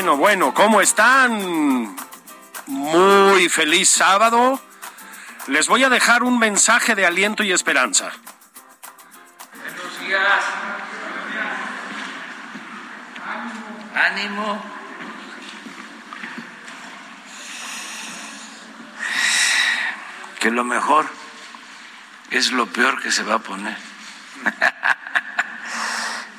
[0.00, 1.94] Bueno, bueno, ¿cómo están?
[2.66, 4.58] Muy feliz sábado.
[5.48, 8.10] Les voy a dejar un mensaje de aliento y esperanza.
[9.52, 10.44] Buenos días.
[13.94, 14.62] Ánimo.
[20.38, 21.10] Que lo mejor
[22.30, 23.76] es lo peor que se va a poner.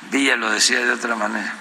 [0.09, 1.53] Villa lo decía de otra manera.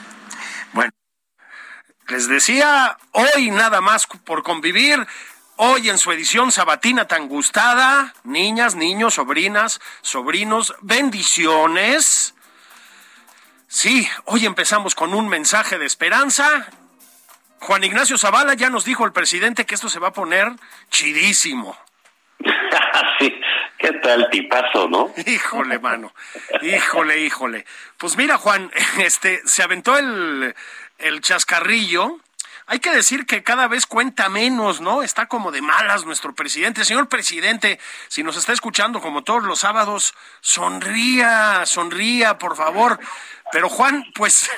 [2.11, 5.07] Les decía, hoy nada más por convivir,
[5.55, 12.35] hoy en su edición sabatina tan gustada, niñas, niños, sobrinas, sobrinos, bendiciones.
[13.69, 16.67] Sí, hoy empezamos con un mensaje de esperanza.
[17.61, 20.51] Juan Ignacio Zavala ya nos dijo el presidente que esto se va a poner
[20.91, 21.79] chidísimo.
[23.21, 23.41] sí,
[23.79, 25.13] qué tal tipazo, ¿no?
[25.27, 26.13] Híjole, mano.
[26.61, 27.67] Híjole, híjole.
[27.99, 30.57] Pues mira, Juan, este se aventó el,
[31.01, 32.19] el chascarrillo.
[32.67, 35.03] Hay que decir que cada vez cuenta menos, ¿no?
[35.03, 36.85] Está como de malas nuestro presidente.
[36.85, 43.01] Señor presidente, si nos está escuchando como todos los sábados, sonría, sonría, por favor.
[43.51, 44.49] Pero Juan, pues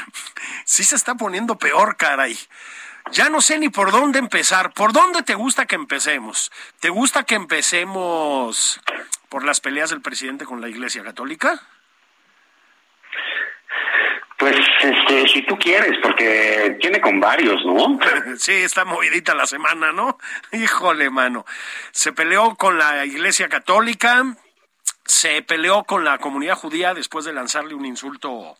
[0.64, 2.36] sí se está poniendo peor, caray.
[3.12, 4.72] Ya no sé ni por dónde empezar.
[4.72, 6.50] ¿Por dónde te gusta que empecemos?
[6.80, 8.80] ¿Te gusta que empecemos
[9.28, 11.62] por las peleas del presidente con la Iglesia Católica?
[14.36, 17.98] Pues, este, si tú quieres, porque tiene con varios, ¿no?
[18.38, 20.18] Sí, está movidita la semana, ¿no?
[20.52, 21.44] Híjole, mano.
[21.92, 24.24] Se peleó con la Iglesia Católica,
[25.04, 28.56] se peleó con la comunidad judía después de lanzarle un insulto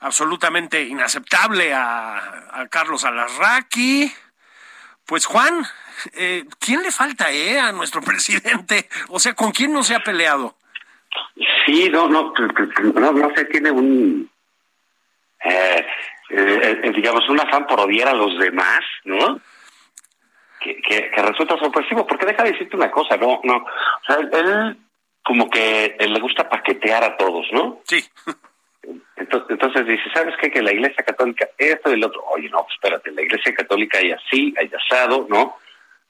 [0.00, 2.16] absolutamente inaceptable a,
[2.52, 4.12] a Carlos Alarraqui.
[5.06, 5.64] Pues Juan,
[6.14, 8.88] eh, ¿quién le falta eh, a nuestro presidente?
[9.08, 10.56] O sea, ¿con quién no se ha peleado?
[11.66, 12.32] Sí, no, no,
[12.94, 14.31] no, no sé, tiene un,
[15.44, 15.86] eh,
[16.30, 19.40] eh, eh, digamos, un afán por odiar a los demás, ¿no?
[20.60, 24.16] Que, que, que resulta sorpresivo, porque deja de decirte una cosa, no, no, o sea,
[24.16, 24.76] él
[25.24, 27.80] como que él le gusta paquetear a todos, ¿no?
[27.84, 28.04] Sí.
[29.16, 30.50] Entonces, entonces dice, ¿sabes qué?
[30.50, 32.22] Que la Iglesia Católica, esto y el otro.
[32.34, 35.56] Oye, no, pues espérate, la Iglesia Católica hay así, hay asado, ¿no?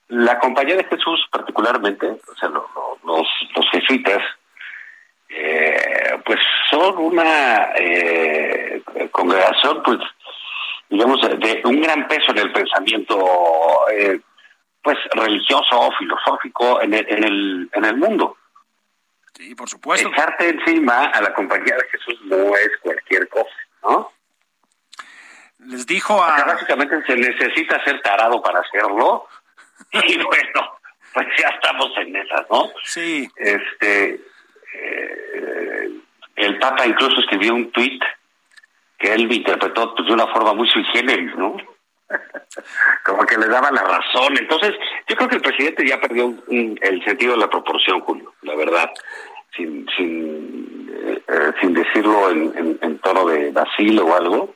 [0.08, 4.22] La Compañía de Jesús, particularmente, o sea, lo- lo- los, los jesuitas,
[5.34, 6.38] eh, pues
[6.70, 9.98] son una eh, congregación, pues,
[10.88, 14.20] digamos, de un gran peso en el pensamiento, eh,
[14.82, 18.36] pues, religioso o filosófico en el, en el, en el mundo.
[19.34, 20.08] Sí, por supuesto.
[20.08, 24.12] Echarte encima a la compañía de Jesús no es cualquier cosa, ¿no?
[25.66, 26.44] Les dijo O sea, a...
[26.44, 29.26] básicamente se necesita ser tarado para hacerlo.
[29.92, 30.78] Y bueno,
[31.12, 32.70] pues ya estamos en esas, ¿no?
[32.84, 34.20] Sí, Este,
[34.74, 35.90] eh,
[36.36, 38.02] el Papa incluso escribió un tuit
[38.98, 41.56] que él interpretó pues, de una forma muy sui generis, ¿no?
[43.04, 44.36] Como que le daba la razón.
[44.38, 44.74] Entonces,
[45.08, 48.54] yo creo que el presidente ya perdió un- el sentido de la proporción, Julio, la
[48.54, 48.90] verdad,
[49.56, 54.54] sin sin, eh, eh, sin decirlo en, en, en tono de vacilo o algo.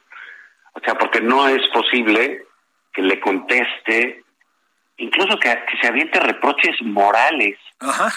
[0.74, 2.44] O sea, porque no es posible
[2.92, 4.22] que le conteste,
[4.98, 8.10] incluso que, que se aviente reproches morales ajá.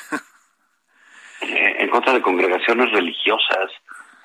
[1.90, 3.72] En contra de congregaciones religiosas,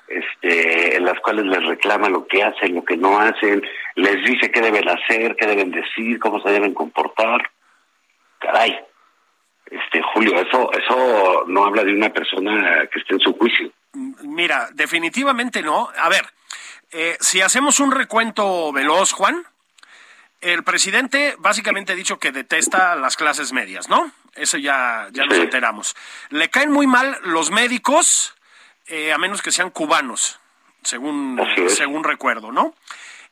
[0.07, 3.63] este, en las cuales les reclama lo que hacen, lo que no hacen,
[3.95, 7.41] les dice qué deben hacer, qué deben decir, cómo se deben comportar.
[8.37, 8.79] Caray,
[9.71, 13.71] este Julio, eso, eso no habla de una persona que esté en su juicio.
[14.21, 15.89] Mira, definitivamente no.
[15.97, 16.25] A ver,
[16.91, 19.43] eh, si hacemos un recuento veloz, Juan,
[20.53, 24.11] el presidente básicamente ha dicho que detesta las clases medias, ¿no?
[24.35, 25.95] Eso ya, ya nos enteramos.
[26.29, 28.35] Le caen muy mal los médicos,
[28.87, 30.39] eh, a menos que sean cubanos,
[30.83, 32.75] según, según recuerdo, ¿no?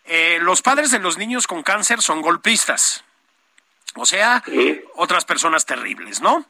[0.06, 3.04] eh, los padres de los niños con cáncer son golpistas.
[3.96, 4.44] O sea,
[4.96, 6.46] otras personas terribles, ¿no?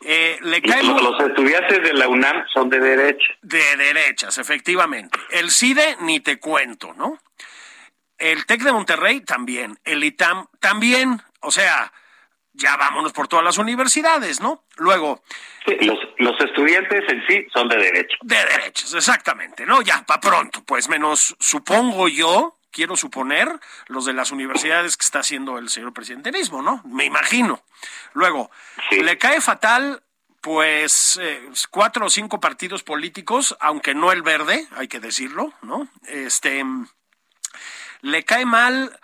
[0.00, 3.26] Eh, le los estudiantes de la UNAM son de derecha.
[3.42, 5.18] De derechas, efectivamente.
[5.30, 7.18] El CIDE ni te cuento, ¿no?
[8.18, 9.78] El TEC de Monterrey también.
[9.84, 11.22] El ITAM también.
[11.40, 11.92] O sea,
[12.56, 14.64] ya vámonos por todas las universidades, ¿no?
[14.76, 15.22] Luego.
[15.66, 18.16] los, los, estudiantes en sí son de derecha.
[18.22, 19.82] De derechos, exactamente, ¿no?
[19.82, 23.48] Ya, para pronto, pues menos supongo yo, quiero suponer,
[23.88, 26.82] los de las universidades que está haciendo el señor presidente mismo, ¿no?
[26.84, 27.62] Me imagino.
[28.14, 28.50] Luego,
[28.90, 30.02] le cae fatal
[30.40, 35.88] pues eh, cuatro o cinco partidos políticos, aunque no el verde, hay que decirlo, ¿no?
[36.06, 36.64] Este
[38.02, 38.98] le cae mal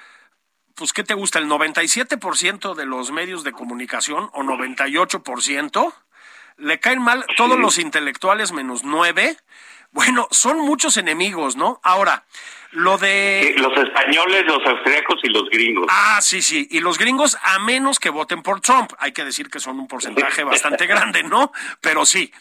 [0.75, 1.39] pues, ¿qué te gusta?
[1.39, 5.95] ¿El 97% de los medios de comunicación o 98%?
[6.59, 9.37] ¿Le caen mal todos los intelectuales menos nueve?
[9.91, 11.81] Bueno, son muchos enemigos, ¿no?
[11.83, 12.25] Ahora,
[12.71, 13.55] lo de...
[13.59, 15.87] los españoles, los austríacos y los gringos.
[15.91, 16.67] Ah, sí, sí.
[16.71, 18.93] Y los gringos, a menos que voten por Trump.
[18.99, 21.53] Hay que decir que son un porcentaje bastante grande, ¿no?
[21.81, 22.33] Pero sí.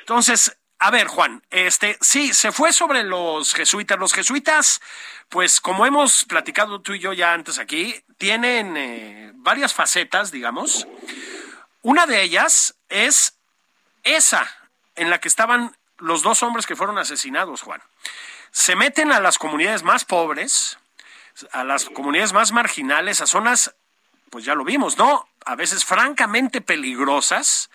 [0.00, 3.98] Entonces, a ver, Juan, este, sí, se fue sobre los jesuitas.
[3.98, 4.82] Los jesuitas,
[5.30, 10.86] pues como hemos platicado tú y yo ya antes aquí, tienen eh, varias facetas, digamos.
[11.80, 13.34] Una de ellas es
[14.02, 14.46] esa
[14.94, 17.80] en la que estaban los dos hombres que fueron asesinados, Juan.
[18.50, 20.76] Se meten a las comunidades más pobres,
[21.52, 23.74] a las comunidades más marginales, a zonas,
[24.28, 25.26] pues ya lo vimos, ¿no?
[25.46, 27.70] A veces francamente peligrosas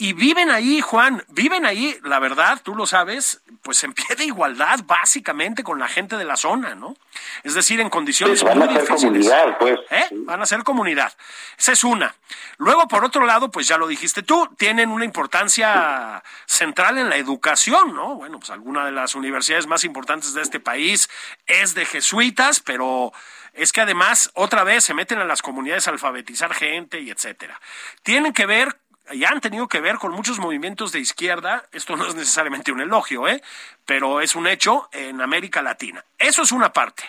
[0.00, 4.26] y viven ahí, Juan, viven ahí, la verdad, tú lo sabes, pues en pie de
[4.26, 6.96] igualdad básicamente con la gente de la zona, ¿no?
[7.42, 9.80] Es decir, en condiciones van a ser comunidad, pues.
[9.90, 10.06] ¿Eh?
[10.12, 11.12] Van a ser comunidad.
[11.58, 12.14] Esa es una.
[12.58, 17.16] Luego, por otro lado, pues ya lo dijiste tú, tienen una importancia central en la
[17.16, 18.14] educación, ¿no?
[18.14, 21.10] Bueno, pues alguna de las universidades más importantes de este país
[21.48, 23.12] es de jesuitas, pero
[23.52, 27.60] es que además otra vez se meten a las comunidades a alfabetizar gente y etcétera.
[28.04, 28.78] Tienen que ver
[29.14, 32.80] ya han tenido que ver con muchos movimientos de izquierda, esto no es necesariamente un
[32.80, 33.42] elogio, ¿eh?
[33.84, 36.04] pero es un hecho en América Latina.
[36.18, 37.04] Eso es una parte.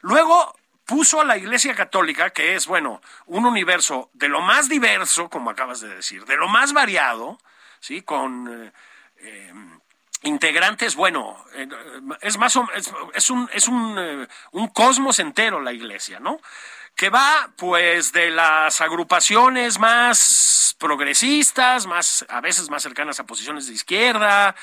[0.00, 5.28] Luego puso a la Iglesia Católica, que es, bueno, un universo de lo más diverso,
[5.28, 7.38] como acabas de decir, de lo más variado,
[7.80, 8.02] ¿sí?
[8.02, 8.48] Con...
[8.66, 8.72] Eh,
[9.18, 9.52] eh,
[10.24, 11.68] integrantes, bueno, eh,
[12.20, 12.56] es más
[13.14, 16.40] es un es un, un cosmos entero la iglesia, ¿no?
[16.94, 23.66] Que va pues de las agrupaciones más progresistas, más a veces más cercanas a posiciones
[23.66, 24.54] de izquierda,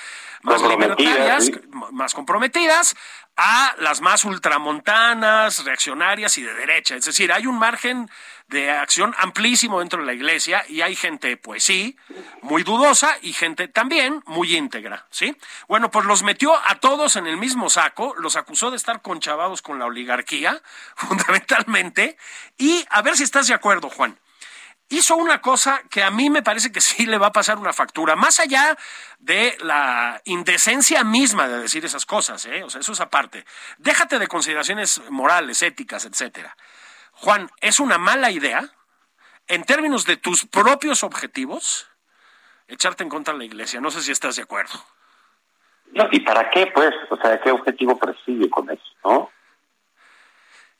[0.44, 1.52] más libertarias,
[1.92, 2.96] más comprometidas,
[3.42, 6.96] a las más ultramontanas, reaccionarias y de derecha.
[6.98, 8.12] Es decir, hay un margen
[8.50, 11.96] de acción amplísimo dentro de la iglesia y hay gente, pues sí,
[12.42, 15.38] muy dudosa y gente también muy íntegra, ¿sí?
[15.70, 19.62] Bueno, pues los metió a todos en el mismo saco, los acusó de estar conchavados
[19.62, 20.62] con la oligarquía,
[20.96, 22.18] fundamentalmente,
[22.58, 24.20] y a ver si estás de acuerdo, Juan
[24.90, 27.74] hizo una cosa que a mí me parece que sí le va a pasar una
[27.74, 28.78] factura, más allá
[29.20, 32.64] de la indecencia misma de decir esas cosas, ¿eh?
[32.64, 33.46] o sea, eso es aparte.
[33.78, 36.56] Déjate de consideraciones morales, éticas, etcétera.
[37.14, 38.70] Juan, es una mala idea,
[39.48, 41.88] en términos de tus propios objetivos,
[42.68, 43.82] echarte en contra de la iglesia.
[43.82, 44.80] No sé si estás de acuerdo.
[45.92, 46.92] No, ¿y para qué, pues?
[47.10, 49.32] O sea, ¿qué objetivo persigue con eso, no?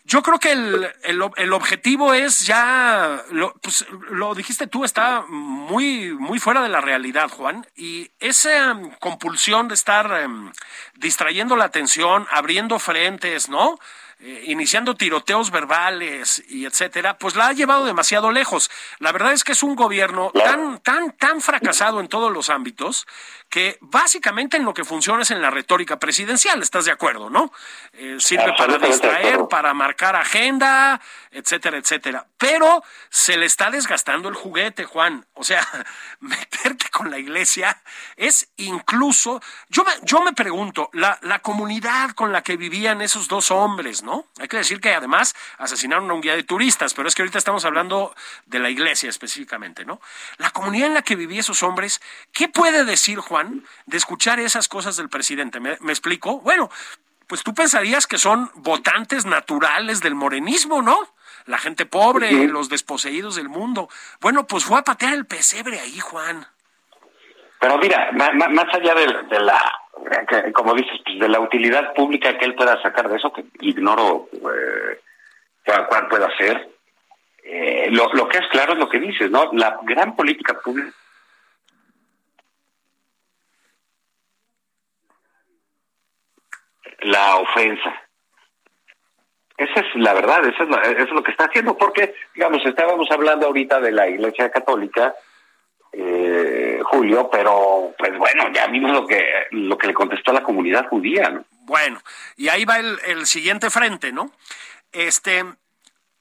[0.10, 6.14] Yo creo que el, el, objetivo es ya, lo, pues, lo dijiste tú, está muy,
[6.14, 10.52] muy fuera de la realidad, Juan, y esa um, compulsión de estar um,
[10.96, 13.78] distrayendo la atención, abriendo frentes, ¿no?
[14.22, 18.72] Eh, iniciando tiroteos verbales y etcétera, pues la ha llevado demasiado lejos.
[18.98, 23.06] La verdad es que es un gobierno tan, tan, tan fracasado en todos los ámbitos
[23.50, 27.52] que básicamente en lo que funciona es en la retórica presidencial, ¿estás de acuerdo, no?
[27.94, 31.02] Eh, sirve para distraer, para marcar agenda,
[31.32, 32.28] etcétera, etcétera.
[32.38, 35.26] Pero se le está desgastando el juguete, Juan.
[35.34, 35.68] O sea,
[36.20, 37.82] meterte con la iglesia
[38.16, 43.28] es incluso, yo me, yo me pregunto, la, la comunidad con la que vivían esos
[43.28, 44.28] dos hombres, ¿no?
[44.40, 47.40] Hay que decir que además asesinaron a un guía de turistas, pero es que ahorita
[47.40, 48.16] estamos hablando
[48.46, 50.00] de la iglesia específicamente, ¿no?
[50.38, 52.00] La comunidad en la que vivían esos hombres,
[52.32, 53.39] ¿qué puede decir, Juan?
[53.86, 55.60] De escuchar esas cosas del presidente.
[55.60, 56.40] ¿Me, explico?
[56.42, 56.70] Bueno,
[57.28, 60.98] pues tú pensarías que son votantes naturales del morenismo, ¿no?
[61.46, 63.90] La gente pobre, los desposeídos del mundo.
[64.22, 66.46] Bueno, pues fue a patear el pesebre ahí, Juan.
[67.60, 69.60] Pero mira, más, allá de, la,
[70.54, 74.30] como dices, pues, de la utilidad pública que él pueda sacar de eso, que ignoro
[74.34, 75.02] eh,
[75.90, 76.70] cuál pueda ser,
[77.44, 79.52] eh, lo, lo que es claro es lo que dices, ¿no?
[79.54, 80.94] La gran política pública
[87.02, 88.02] la ofensa.
[89.58, 93.82] Esa es la verdad, eso es, lo que está haciendo, porque, digamos, estábamos hablando ahorita
[93.82, 95.14] de la Iglesia Católica,
[95.92, 100.44] eh, Julio, pero pues bueno, ya vimos lo que, lo que le contestó a la
[100.44, 101.44] comunidad judía, ¿no?
[101.64, 102.00] Bueno,
[102.38, 104.32] y ahí va el, el siguiente frente, ¿no?
[104.94, 105.44] Este,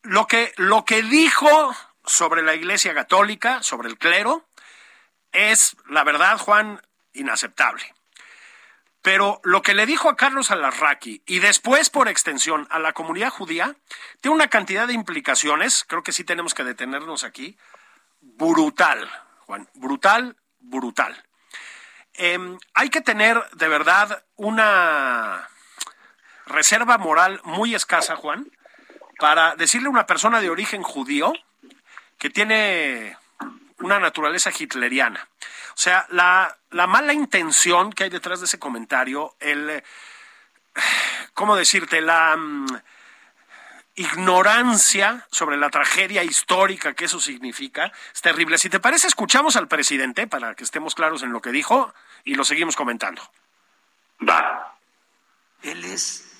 [0.02, 4.44] lo que, lo que dijo sobre la Iglesia Católica, sobre el clero,
[5.32, 6.80] es, la verdad, Juan,
[7.12, 7.84] inaceptable.
[9.08, 13.30] Pero lo que le dijo a Carlos Alarraqui y después, por extensión, a la comunidad
[13.30, 13.74] judía,
[14.20, 17.56] tiene una cantidad de implicaciones, creo que sí tenemos que detenernos aquí,
[18.20, 19.10] brutal,
[19.46, 21.24] Juan, brutal, brutal.
[22.12, 25.48] Em, hay que tener de verdad una
[26.44, 28.52] reserva moral muy escasa, Juan,
[29.18, 31.32] para decirle a una persona de origen judío
[32.18, 33.16] que tiene
[33.78, 35.30] una naturaleza hitleriana.
[35.70, 39.82] O sea, la, mala intención que hay detrás de ese comentario, el,
[41.34, 42.00] ¿cómo decirte?
[42.00, 42.66] La mm,
[43.94, 48.58] ignorancia sobre la tragedia histórica que eso significa es terrible.
[48.58, 51.92] Si te parece, escuchamos al presidente para que estemos claros en lo que dijo
[52.24, 53.22] y lo seguimos comentando.
[54.26, 54.76] Va.
[55.62, 56.30] Él es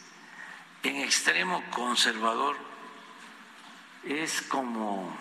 [0.83, 2.57] en extremo conservador.
[4.05, 5.17] Es como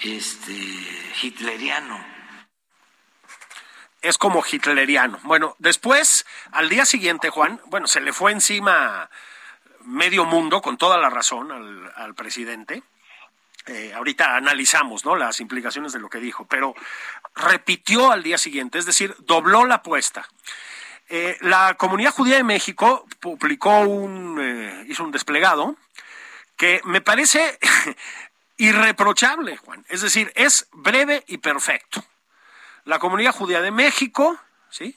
[0.00, 0.52] este
[1.22, 2.15] hitleriano.
[4.06, 5.18] Es como hitleriano.
[5.24, 9.10] Bueno, después, al día siguiente, Juan, bueno, se le fue encima
[9.80, 11.50] medio mundo, con toda la razón,
[11.96, 12.84] al, presidente.
[13.66, 15.16] Eh, ahorita analizamos ¿no?
[15.16, 16.72] las implicaciones de lo que dijo, pero
[17.34, 20.28] repitió al día siguiente, es decir, dobló la apuesta.
[21.08, 25.74] Eh, la comunidad judía de México publicó un, eh, hizo un desplegado
[26.56, 27.58] que me parece
[28.56, 29.84] irreprochable, Juan.
[29.88, 32.04] Es decir, es breve y perfecto.
[32.86, 34.38] La comunidad judía de México,
[34.70, 34.96] ¿sí?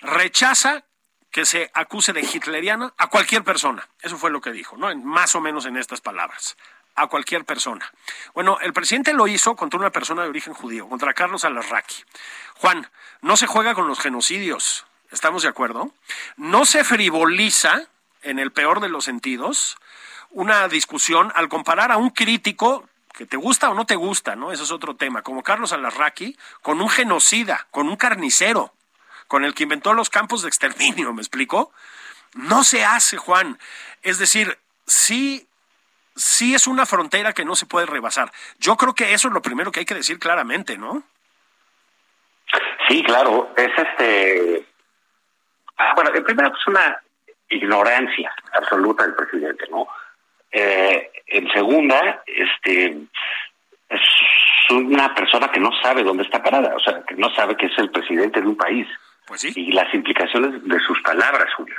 [0.00, 0.84] Rechaza
[1.30, 3.86] que se acuse de hitleriana a cualquier persona.
[4.00, 4.94] Eso fue lo que dijo, ¿no?
[4.96, 6.56] más o menos en estas palabras.
[6.94, 7.92] A cualquier persona.
[8.32, 12.04] Bueno, el presidente lo hizo contra una persona de origen judío, contra Carlos Alarraqui.
[12.56, 14.86] Juan, no se juega con los genocidios.
[15.10, 15.92] ¿Estamos de acuerdo?
[16.36, 17.86] No se frivoliza,
[18.22, 19.76] en el peor de los sentidos,
[20.30, 22.88] una discusión al comparar a un crítico
[23.20, 24.50] que te gusta o no te gusta, ¿no?
[24.50, 28.72] Ese es otro tema, como Carlos Alarraqui, con un genocida, con un carnicero,
[29.28, 31.70] con el que inventó los campos de exterminio, ¿me explico?
[32.32, 33.58] No se hace, Juan.
[34.00, 35.46] Es decir, sí,
[36.16, 38.32] sí es una frontera que no se puede rebasar.
[38.58, 41.02] Yo creo que eso es lo primero que hay que decir claramente, ¿no?
[42.88, 44.66] Sí, claro, es este...
[45.76, 46.98] Ah, bueno, primero es una
[47.50, 49.86] ignorancia absoluta del presidente, ¿no?
[50.52, 52.96] Eh, en segunda, este,
[53.88, 54.00] es
[54.70, 57.78] una persona que no sabe dónde está parada, o sea, que no sabe que es
[57.78, 58.86] el presidente de un país.
[59.26, 59.52] Pues sí.
[59.54, 61.76] Y las implicaciones de sus palabras, Julio.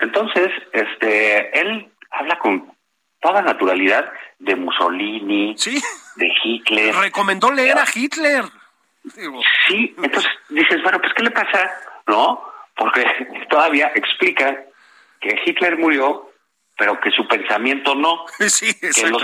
[0.00, 2.72] Entonces, este, él habla con
[3.20, 5.54] toda naturalidad de Mussolini,
[6.16, 6.94] de Hitler.
[6.96, 8.44] Recomendó leer a Hitler.
[9.68, 11.70] Sí, entonces dices, bueno, pues ¿qué le pasa?
[12.06, 12.42] ¿No?
[12.76, 13.04] Porque
[13.50, 14.64] todavía explica
[15.20, 16.31] que Hitler murió
[16.82, 18.24] pero que su pensamiento no.
[18.48, 19.22] Sí, que los,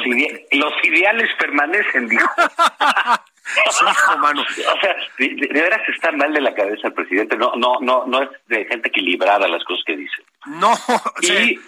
[0.52, 2.30] los, ideales permanecen, dijo.
[4.20, 4.42] mano.
[4.42, 7.36] O sea, de, veras está mal de la cabeza el presidente.
[7.36, 10.22] No, no, no, no es de gente equilibrada las cosas que dice.
[10.46, 10.72] No,
[11.22, 11.58] y,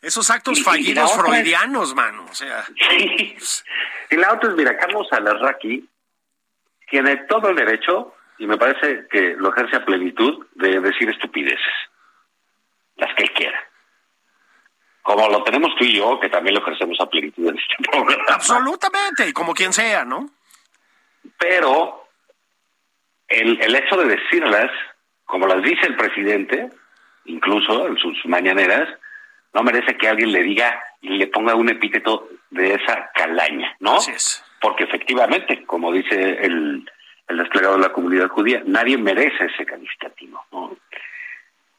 [0.00, 2.26] esos actos fallidos freudianos, mano.
[2.28, 2.64] O sea.
[4.10, 5.88] Y la otra es, mira, Carlos Alarraqui
[6.90, 11.74] tiene todo el derecho, y me parece que lo ejerce a plenitud, de decir estupideces.
[12.96, 13.71] Las que él quiera
[15.02, 18.24] como lo tenemos tú y yo, que también lo ejercemos a plenitud en este programa.
[18.28, 20.30] Absolutamente, y como quien sea, ¿no?
[21.38, 22.06] Pero
[23.28, 24.70] el, el hecho de decirlas,
[25.24, 26.70] como las dice el presidente,
[27.24, 28.88] incluso en sus mañaneras,
[29.52, 33.96] no merece que alguien le diga y le ponga un epíteto de esa calaña, ¿no?
[33.96, 34.44] Así es.
[34.60, 36.88] Porque efectivamente, como dice el,
[37.28, 40.76] el desplegado de la comunidad judía, nadie merece ese calificativo, ¿no?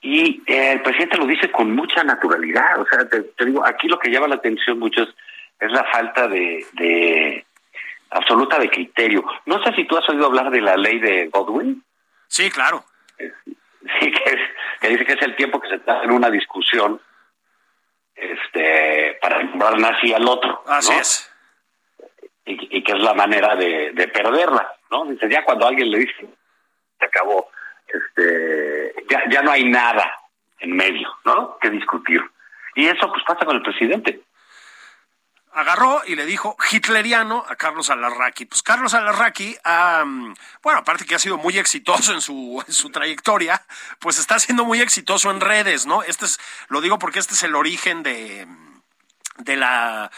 [0.03, 2.79] Y eh, el presidente lo dice con mucha naturalidad.
[2.81, 5.07] O sea, te, digo, aquí lo que llama la atención muchos
[5.59, 7.45] es la falta de,
[8.09, 9.23] absoluta de criterio.
[9.45, 11.81] No sé si tú has oído hablar de la ley de Godwin.
[12.27, 12.83] Sí, claro.
[13.17, 14.11] Sí,
[14.81, 16.99] que, dice que es el tiempo que se está en una discusión
[18.13, 20.63] este, para nombrar nazi al otro.
[20.67, 21.31] Así es.
[22.45, 25.05] Y, que es la manera de, de perderla, ¿no?
[25.05, 26.27] Dice, ya cuando alguien le dice,
[26.99, 27.49] se acabó
[27.93, 30.11] este, ya, ya no hay nada
[30.59, 31.57] en medio, ¿no?
[31.59, 32.21] Que discutir.
[32.75, 34.21] Y eso pues pasa con el presidente.
[35.53, 38.45] agarró y le dijo hitleriano a Carlos Alarraqui.
[38.45, 39.55] Pues Carlos Alarraqui,
[40.63, 43.63] bueno, aparte que ha sido muy exitoso en su, en su trayectoria,
[43.99, 46.03] pues está siendo muy exitoso en redes, ¿no?
[46.03, 48.47] Este es, lo digo porque este es el origen de,
[49.37, 50.09] de las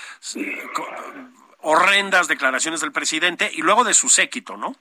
[1.59, 4.75] horrendas declaraciones del presidente y luego de su séquito, ¿no?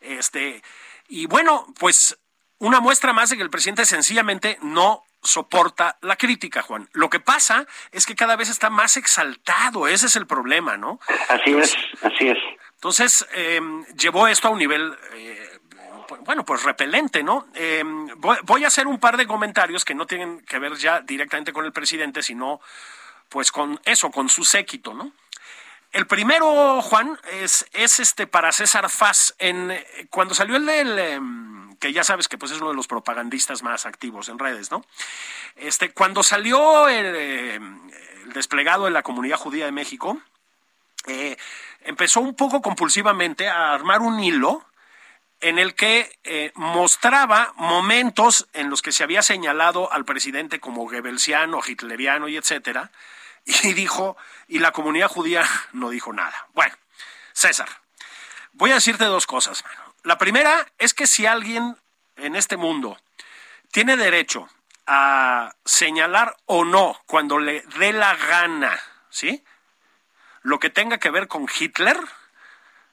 [0.00, 0.62] Este,
[1.08, 2.18] y bueno, pues
[2.58, 6.88] una muestra más de que el presidente sencillamente no soporta la crítica, Juan.
[6.92, 11.00] Lo que pasa es que cada vez está más exaltado, ese es el problema, ¿no?
[11.28, 12.38] Así es, así es.
[12.74, 13.60] Entonces, eh,
[13.96, 15.58] llevó esto a un nivel, eh,
[16.20, 17.48] bueno, pues repelente, ¿no?
[17.54, 17.82] Eh,
[18.44, 21.64] voy, a hacer un par de comentarios que no tienen que ver ya directamente con
[21.64, 22.60] el presidente, sino
[23.28, 25.12] pues con eso, con su séquito, ¿no?
[25.92, 29.34] El primero, Juan, es, es este para César Faz.
[29.38, 29.72] En,
[30.10, 33.62] cuando salió el del em, que ya sabes que pues es uno de los propagandistas
[33.62, 34.84] más activos en redes, ¿no?
[35.56, 37.60] Este, cuando salió el, eh,
[38.34, 40.20] desplegado en la comunidad judía de México,
[41.06, 41.36] eh,
[41.82, 44.64] empezó un poco compulsivamente a armar un hilo
[45.40, 50.84] en el que eh, mostraba momentos en los que se había señalado al presidente como
[50.84, 52.90] Goebbelsiano, hitleriano y etcétera,
[53.44, 54.16] y dijo,
[54.48, 56.48] y la comunidad judía no dijo nada.
[56.54, 56.74] Bueno,
[57.32, 57.68] César,
[58.52, 59.85] voy a decirte dos cosas, mano.
[60.06, 61.76] La primera es que si alguien
[62.14, 62.96] en este mundo
[63.72, 64.48] tiene derecho
[64.86, 69.42] a señalar o no cuando le dé la gana, ¿sí?
[70.42, 71.98] Lo que tenga que ver con Hitler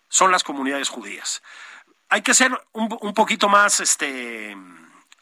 [0.09, 1.43] son las comunidades judías.
[2.09, 4.57] Hay que ser un, poquito más este,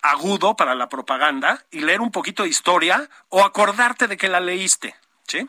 [0.01, 4.39] agudo para la propaganda y leer un poquito de historia o acordarte de que la
[4.39, 4.95] leíste,
[5.27, 5.45] ¿sí?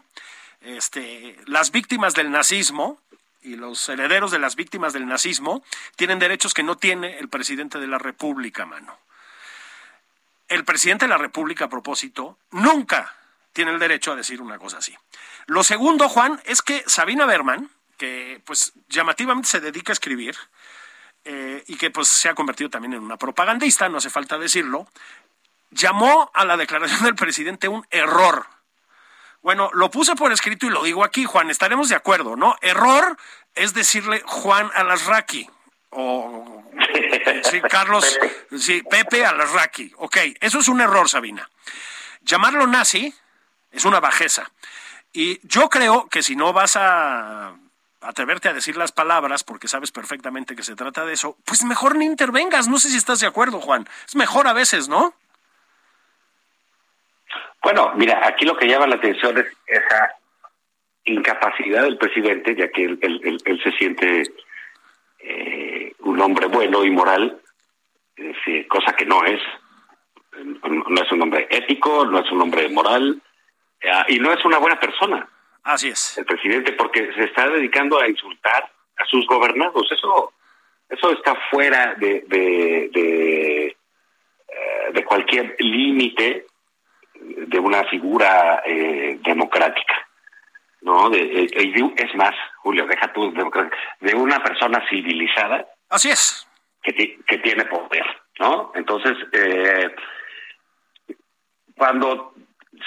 [0.60, 2.98] Este, las víctimas del nazismo
[3.42, 5.64] y los herederos de las víctimas del nazismo
[5.96, 8.98] tienen derechos que no tiene el presidente de la República, mano.
[10.48, 13.14] El presidente de la República, a propósito, nunca
[13.52, 14.96] tiene el derecho a decir una cosa así.
[15.46, 20.36] Lo segundo, Juan, es que Sabina Berman, que pues llamativamente se dedica a escribir,
[21.24, 24.88] eh, y que pues se ha convertido también en una propagandista, no hace falta decirlo,
[25.70, 28.46] llamó a la declaración del presidente un error
[29.42, 32.56] bueno, lo puse por escrito y lo digo aquí, Juan, estaremos de acuerdo, ¿no?
[32.62, 33.16] Error
[33.54, 35.48] es decirle Juan Alasraqui
[35.90, 36.62] o
[37.50, 38.18] sí, Carlos,
[38.56, 39.92] sí, Pepe Alasraqui.
[39.98, 41.48] Ok, eso es un error, Sabina.
[42.22, 43.14] Llamarlo nazi
[43.70, 44.50] es una bajeza.
[45.12, 47.54] Y yo creo que si no vas a
[48.00, 51.96] atreverte a decir las palabras porque sabes perfectamente que se trata de eso, pues mejor
[51.96, 52.68] ni intervengas.
[52.68, 53.88] No sé si estás de acuerdo, Juan.
[54.06, 55.14] Es mejor a veces, ¿no?
[57.62, 60.16] Bueno, mira, aquí lo que llama la atención es esa
[61.04, 64.22] incapacidad del presidente, ya que él, se siente
[65.20, 67.40] eh, un hombre bueno y moral,
[68.68, 69.40] cosa que no es.
[70.44, 73.20] No es un hombre ético, no es un hombre moral
[73.80, 75.28] eh, y no es una buena persona.
[75.62, 76.18] Así es.
[76.18, 79.90] El presidente, porque se está dedicando a insultar a sus gobernados.
[79.92, 80.32] Eso,
[80.88, 86.46] eso está fuera de, de, de, eh, de cualquier límite
[87.22, 89.94] de una figura eh, democrática,
[90.80, 91.10] ¿no?
[91.10, 93.32] De, eh, es más, Julio, deja tú
[94.00, 95.66] de una persona civilizada.
[95.88, 96.46] Así es.
[96.82, 98.04] Que, que tiene poder,
[98.40, 98.72] ¿no?
[98.74, 99.94] Entonces, eh,
[101.76, 102.34] cuando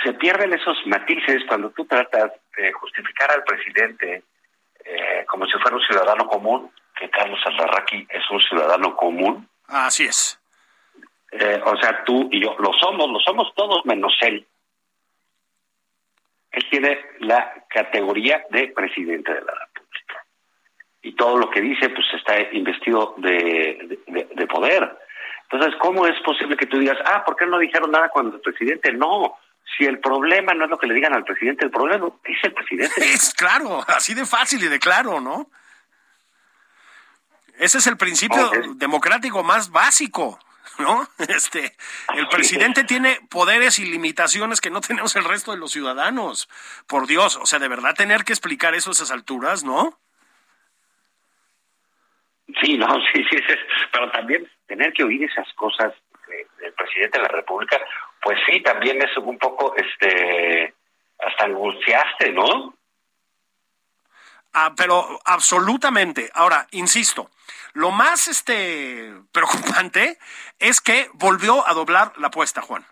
[0.03, 4.23] se pierden esos matices, cuando tú tratas de justificar al presidente
[5.27, 9.49] como si fuera un ciudadano común, que Carlos Aldarraqui es un ciudadano común.
[9.67, 10.39] Así es.
[11.37, 14.45] Eh, o sea, tú y yo lo somos, lo somos todos menos él.
[16.51, 20.25] Él tiene la categoría de presidente de la República.
[21.01, 24.97] Y todo lo que dice, pues está investido de, de, poder.
[25.43, 28.41] Entonces, ¿cómo es posible que tú digas, ah, ¿por qué no dijeron nada cuando el
[28.41, 28.93] presidente?
[28.93, 29.37] No,
[29.77, 32.53] si el problema no es lo que le digan al presidente, el problema es el
[32.53, 32.93] presidente.
[33.13, 35.49] Es claro, así de fácil y de claro, ¿no?
[37.57, 40.39] Ese es el principio democrático más básico.
[40.79, 41.07] ¿No?
[41.29, 41.75] Este,
[42.15, 46.47] el presidente tiene poderes y limitaciones que no tenemos el resto de los ciudadanos.
[46.87, 49.99] Por Dios, o sea, de verdad tener que explicar eso a esas alturas, ¿no?
[52.61, 53.53] Sí, no, sí, sí, sí,
[53.91, 55.93] pero también tener que oír esas cosas
[56.59, 57.79] del presidente de la República,
[58.21, 60.73] pues sí, también es un poco, este,
[61.19, 62.75] hasta angustiaste, ¿no?
[64.57, 66.31] Ah, pero absolutamente.
[66.33, 67.29] Ahora, insisto,
[67.73, 70.17] lo más este, preocupante
[70.59, 72.87] es que volvió a doblar la apuesta, Juan.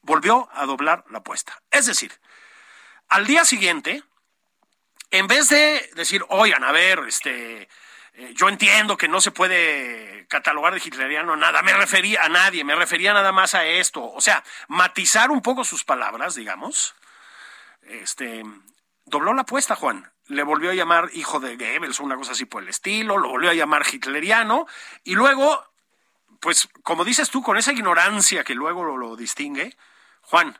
[0.00, 1.60] Volvió a doblar la apuesta.
[1.70, 2.18] Es decir,
[3.08, 4.02] al día siguiente,
[5.10, 7.68] en vez de decir, oigan, a ver, este,
[8.14, 12.64] eh, yo entiendo que no se puede catalogar de hitleriano nada, me refería a nadie,
[12.64, 14.02] me refería nada más a esto.
[14.10, 16.94] O sea, matizar un poco sus palabras, digamos.
[17.82, 18.42] Este,
[19.04, 20.13] dobló la apuesta, Juan.
[20.26, 23.50] Le volvió a llamar hijo de Goebbels, una cosa así por el estilo, lo volvió
[23.50, 24.66] a llamar hitleriano,
[25.02, 25.64] y luego,
[26.40, 29.76] pues, como dices tú, con esa ignorancia que luego lo, lo distingue,
[30.22, 30.58] Juan,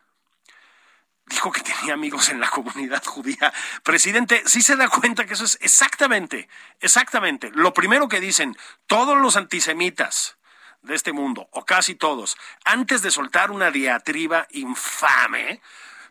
[1.27, 3.53] dijo que tenía amigos en la comunidad judía.
[3.83, 6.49] Presidente, sí se da cuenta que eso es exactamente,
[6.81, 10.37] exactamente, lo primero que dicen todos los antisemitas
[10.83, 15.63] de este mundo, o casi todos, antes de soltar una diatriba infame,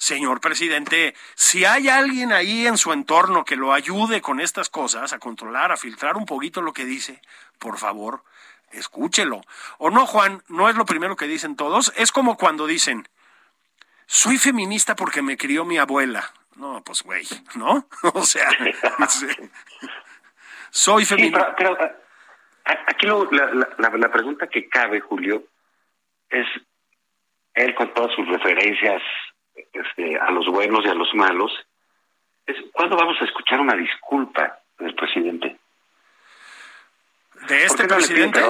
[0.04, 5.14] señor presidente, si hay alguien ahí en su entorno que lo ayude con estas cosas,
[5.14, 7.22] a controlar, a filtrar un poquito lo que dice,
[7.58, 8.22] por favor,
[8.74, 9.42] escúchelo.
[9.78, 13.08] O no, Juan, no es lo primero que dicen todos, es como cuando dicen,
[14.06, 16.34] soy feminista porque me crió mi abuela.
[16.58, 17.88] No, pues güey, ¿no?
[18.14, 18.50] O sea,
[20.70, 21.56] soy feminista.
[21.56, 21.78] pero,
[22.66, 25.46] aquí la, la pregunta que cabe, Julio,
[26.30, 26.46] es
[27.54, 29.02] él con todas sus referencias
[29.56, 31.52] este, a los buenos y a los malos,
[32.46, 35.58] es ¿cuándo vamos a escuchar una disculpa del presidente?
[37.48, 38.42] ¿De este presidente?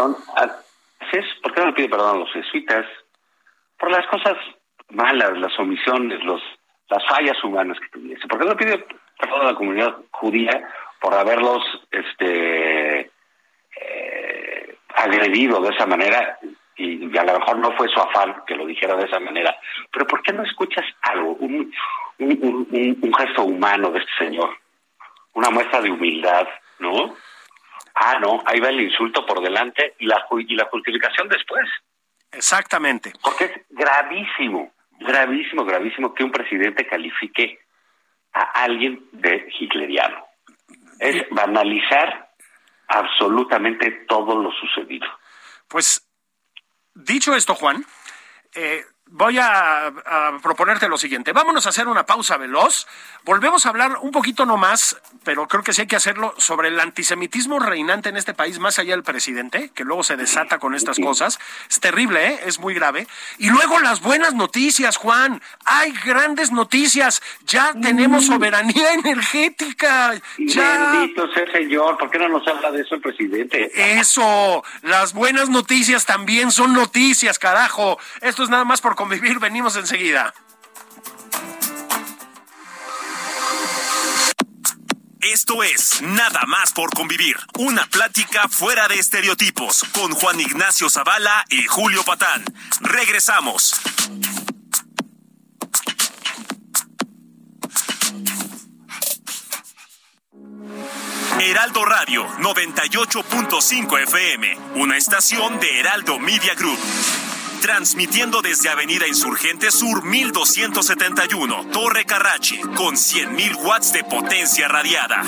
[1.41, 2.85] ¿Por qué no le pide perdón a los jesuitas?
[3.77, 4.37] Por las cosas
[4.89, 6.41] malas, las omisiones, los,
[6.89, 8.27] las fallas humanas que tuviese.
[8.27, 8.85] ¿Por qué no le pide
[9.19, 10.67] perdón a la comunidad judía
[10.99, 11.61] por haberlos
[11.91, 13.11] este,
[13.75, 16.39] eh, agredido de esa manera
[16.75, 19.55] y, a lo mejor no fue su afán que lo dijera de esa manera,
[19.91, 21.73] pero ¿por qué no escuchas algo, un,
[22.19, 24.57] un, gesto humano de este señor?
[25.33, 26.47] Una muestra de humildad,
[26.79, 27.15] ¿no?
[27.95, 31.69] Ah, no, ahí va el insulto por delante y la, y la justificación después.
[32.31, 33.13] Exactamente.
[33.21, 37.59] Porque es gravísimo, gravísimo, gravísimo que un presidente califique
[38.33, 40.25] a alguien de hitleriano.
[40.99, 42.31] Es banalizar
[42.88, 45.07] absolutamente todo lo sucedido.
[45.67, 46.07] Pues
[46.95, 47.86] Dicho esto, Juan,
[48.53, 49.93] eh, voy a,
[50.41, 51.33] proponerte lo siguiente.
[51.33, 52.87] Vámonos a hacer una pausa veloz.
[53.23, 56.79] Volvemos a hablar un poquito nomás, pero creo que sí hay que hacerlo, sobre el
[56.79, 60.99] antisemitismo reinante en este país, más allá del presidente, que luego se desata con estas
[60.99, 61.39] cosas.
[61.69, 62.39] Es terrible, ¿eh?
[62.45, 63.07] es muy grave.
[63.37, 65.41] Y luego las buenas noticias, Juan.
[65.65, 67.21] Hay grandes noticias.
[67.45, 70.15] Ya tenemos soberanía energética.
[70.39, 70.91] Ya.
[70.91, 71.97] Bendito sea señor.
[71.97, 73.99] ¿Por qué no nos habla de eso el presidente?
[73.99, 74.63] Eso.
[74.81, 77.99] Las buenas noticias también son noticias, carajo.
[78.21, 79.39] Esto es nada más por convivir.
[79.39, 80.34] Venimos enseguida.
[85.23, 91.45] Esto es Nada más por convivir, una plática fuera de estereotipos con Juan Ignacio Zavala
[91.49, 92.43] y Julio Patán.
[92.82, 93.73] Regresamos.
[101.39, 106.79] Heraldo Radio 98.5 FM, una estación de Heraldo Media Group
[107.63, 115.23] transmitiendo desde Avenida Insurgente Sur 1271, Torre Carrachi, con 100.000 watts de potencia radiada.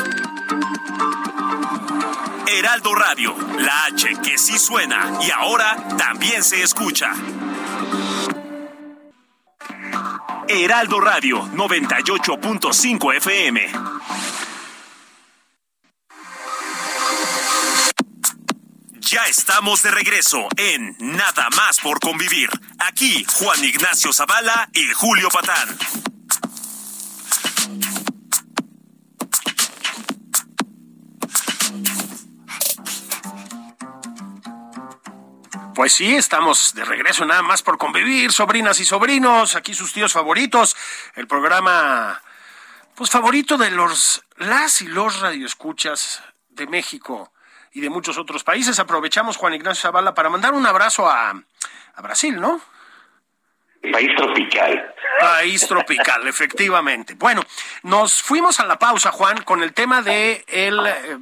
[2.45, 7.13] Heraldo Radio, la H que sí suena y ahora también se escucha.
[10.50, 13.71] Heraldo Radio 98.5 FM.
[19.15, 22.49] Ya estamos de regreso en Nada más por convivir.
[22.80, 25.78] Aquí Juan Ignacio Zavala y Julio Patán.
[35.73, 40.12] Pues sí, estamos de regreso nada más por convivir, sobrinas y sobrinos, aquí sus tíos
[40.12, 40.75] favoritos,
[41.15, 42.21] el programa
[42.95, 47.32] pues favorito de los las y los radioescuchas de México
[47.75, 48.79] y de muchos otros países.
[48.79, 52.61] Aprovechamos, Juan Ignacio Zavala, para mandar un abrazo a, a Brasil, ¿no?
[53.91, 54.95] País tropical.
[55.19, 57.15] País tropical, efectivamente.
[57.15, 57.43] Bueno,
[57.83, 61.17] nos fuimos a la pausa, Juan, con el tema de el eh,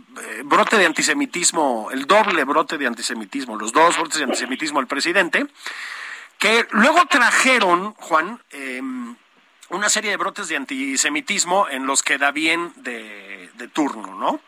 [0.45, 5.47] brote de antisemitismo, el doble brote de antisemitismo, los dos brotes de antisemitismo al presidente,
[6.37, 9.15] que luego trajeron, Juan, em,
[9.69, 14.39] una serie de brotes de antisemitismo en los que da bien de, de turno, ¿no?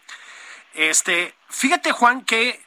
[0.76, 2.64] Este, fíjate, Juan, que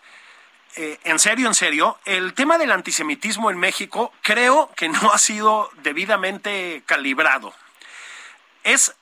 [0.76, 5.18] eh, en serio, en serio, el tema del antisemitismo en México creo que no ha
[5.18, 7.52] sido debidamente calibrado.
[8.64, 8.94] Es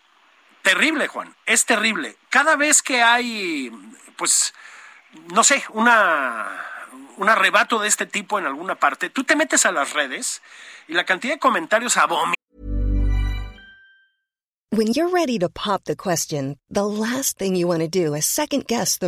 [0.63, 2.17] terrible, Juan, es terrible.
[2.31, 3.71] Cada vez que hay,
[4.17, 4.55] pues,
[5.35, 6.49] no sé, una,
[7.17, 10.43] un arrebato de este tipo en alguna parte, tú te metes a las redes
[10.89, 12.37] y la cantidad de comentarios abominables.
[14.73, 18.15] When you're ready to pop the question, the last thing you want to do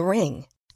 [0.03, 0.47] ring.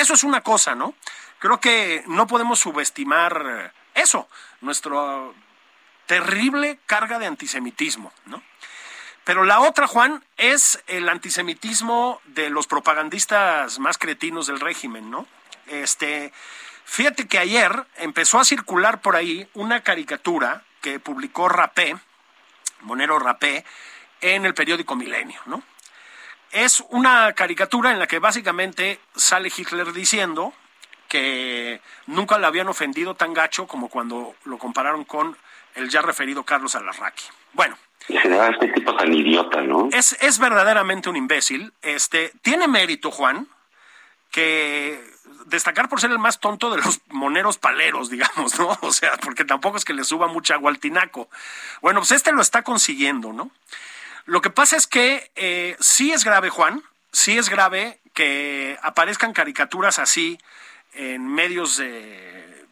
[0.00, 0.94] Eso es una cosa, ¿no?
[1.40, 4.30] Creo que no podemos subestimar eso,
[4.62, 5.28] nuestra
[6.06, 8.42] terrible carga de antisemitismo, ¿no?
[9.24, 15.26] Pero la otra, Juan, es el antisemitismo de los propagandistas más cretinos del régimen, ¿no?
[15.66, 16.32] Este,
[16.86, 21.94] fíjate que ayer empezó a circular por ahí una caricatura que publicó Rapé,
[22.80, 23.66] Monero Rapé,
[24.22, 25.62] en el periódico Milenio, ¿no?
[26.52, 30.52] Es una caricatura en la que básicamente sale Hitler diciendo
[31.08, 35.36] que nunca le habían ofendido tan gacho como cuando lo compararon con
[35.74, 37.24] el ya referido Carlos Alarraqui.
[37.52, 37.76] Bueno,
[38.08, 39.88] este tipo tan idiota, ¿no?
[39.92, 41.72] Es, es verdaderamente un imbécil.
[41.82, 43.46] Este, tiene mérito, Juan,
[44.30, 45.02] que
[45.46, 48.76] destacar por ser el más tonto de los moneros paleros, digamos, ¿no?
[48.82, 51.28] O sea, porque tampoco es que le suba mucha agua al tinaco.
[51.82, 53.50] Bueno, pues este lo está consiguiendo, ¿no?
[54.26, 59.32] Lo que pasa es que eh, sí es grave, Juan, sí es grave que aparezcan
[59.32, 60.38] caricaturas así
[60.92, 62.66] en medios de,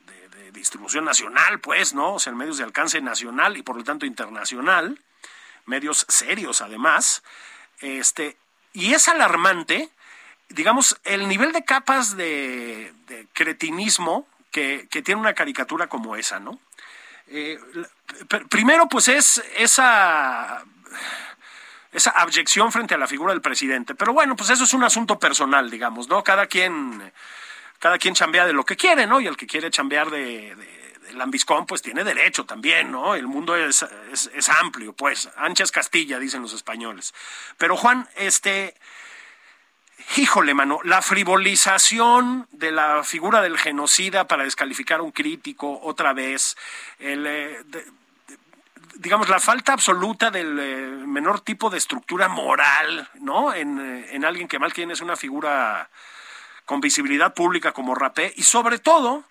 [0.52, 2.14] distribución nacional, pues, ¿no?
[2.14, 5.00] O sea, en medios de alcance nacional y por lo tanto internacional
[5.66, 7.22] medios serios además,
[7.80, 8.36] este,
[8.72, 9.90] y es alarmante,
[10.48, 12.92] digamos, el nivel de capas de,
[13.34, 16.58] cretinismo que, tiene una caricatura como esa, ¿no?
[17.28, 17.60] Eh,
[18.48, 20.64] primero, pues es esa
[21.92, 23.94] esa abyección frente a la figura del presidente.
[23.94, 26.22] Pero bueno, pues eso es un asunto personal, digamos, ¿no?
[26.22, 27.12] Cada quien,
[27.78, 29.20] cada quien chambea de lo que quiere, ¿no?
[29.20, 30.56] Y el que quiere chambear de,
[31.08, 33.14] el ambiscón pues tiene derecho también, ¿no?
[33.14, 37.14] El mundo es, es, amplio, pues, ancha es Castilla, dicen los españoles.
[37.56, 38.74] Pero Juan, este,
[40.16, 46.12] híjole, mano, la frivolización de la figura del genocida para descalificar a un crítico otra
[46.12, 46.56] vez,
[46.98, 47.64] el, eh,
[48.98, 53.54] digamos, la falta absoluta del eh, menor tipo de estructura moral, ¿no?
[53.54, 55.88] En, eh, en alguien que mal quien es una figura
[56.64, 59.24] con visibilidad pública como Rapé, y sobre todo,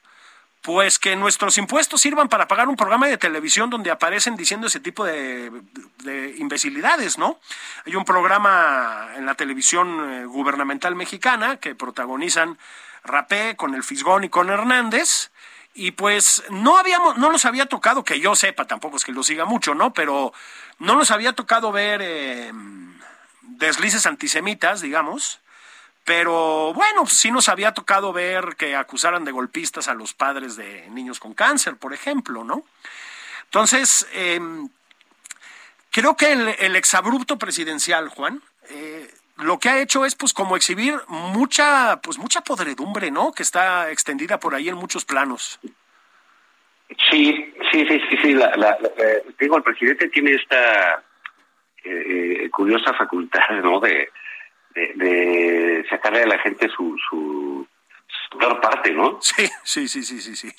[0.62, 4.80] pues que nuestros impuestos sirvan para pagar un programa de televisión donde aparecen diciendo ese
[4.80, 5.51] tipo de,
[6.38, 7.39] imbecilidades, ¿no?
[7.86, 12.58] Hay un programa en la televisión eh, gubernamental mexicana que protagonizan
[13.03, 15.32] Rapé con el Fisgón y con Hernández.
[15.79, 19.21] Y pues no habíamos, no nos había tocado, que yo sepa, tampoco es que lo
[19.21, 19.93] siga mucho, ¿no?
[19.93, 20.33] Pero
[20.79, 22.51] no nos había tocado ver eh,
[23.43, 25.39] deslices antisemitas, digamos,
[26.03, 30.89] pero bueno, sí nos había tocado ver que acusaran de golpistas a los padres de
[30.89, 32.63] niños con cáncer, por ejemplo, ¿no?
[33.43, 34.69] Entonces, em,
[35.91, 40.95] creo que el, exabrupto presidencial, Juan, eh, lo que ha hecho es pues como exhibir
[41.08, 43.32] mucha, pues mucha podredumbre, ¿no?
[43.32, 45.60] Que está extendida por ahí en muchos planos.
[47.12, 48.34] Sí, sí, sí, sí, sí.
[48.34, 51.04] La, eh, digo, el presidente tiene esta
[51.84, 53.80] eh, curiosa facultad, ¿no?
[53.80, 54.10] De,
[54.73, 57.67] de, sacarle a la gente su, su,
[58.39, 59.19] peor parte, ¿no?
[59.21, 60.52] Sí, sí, sí, sí, sí, sí.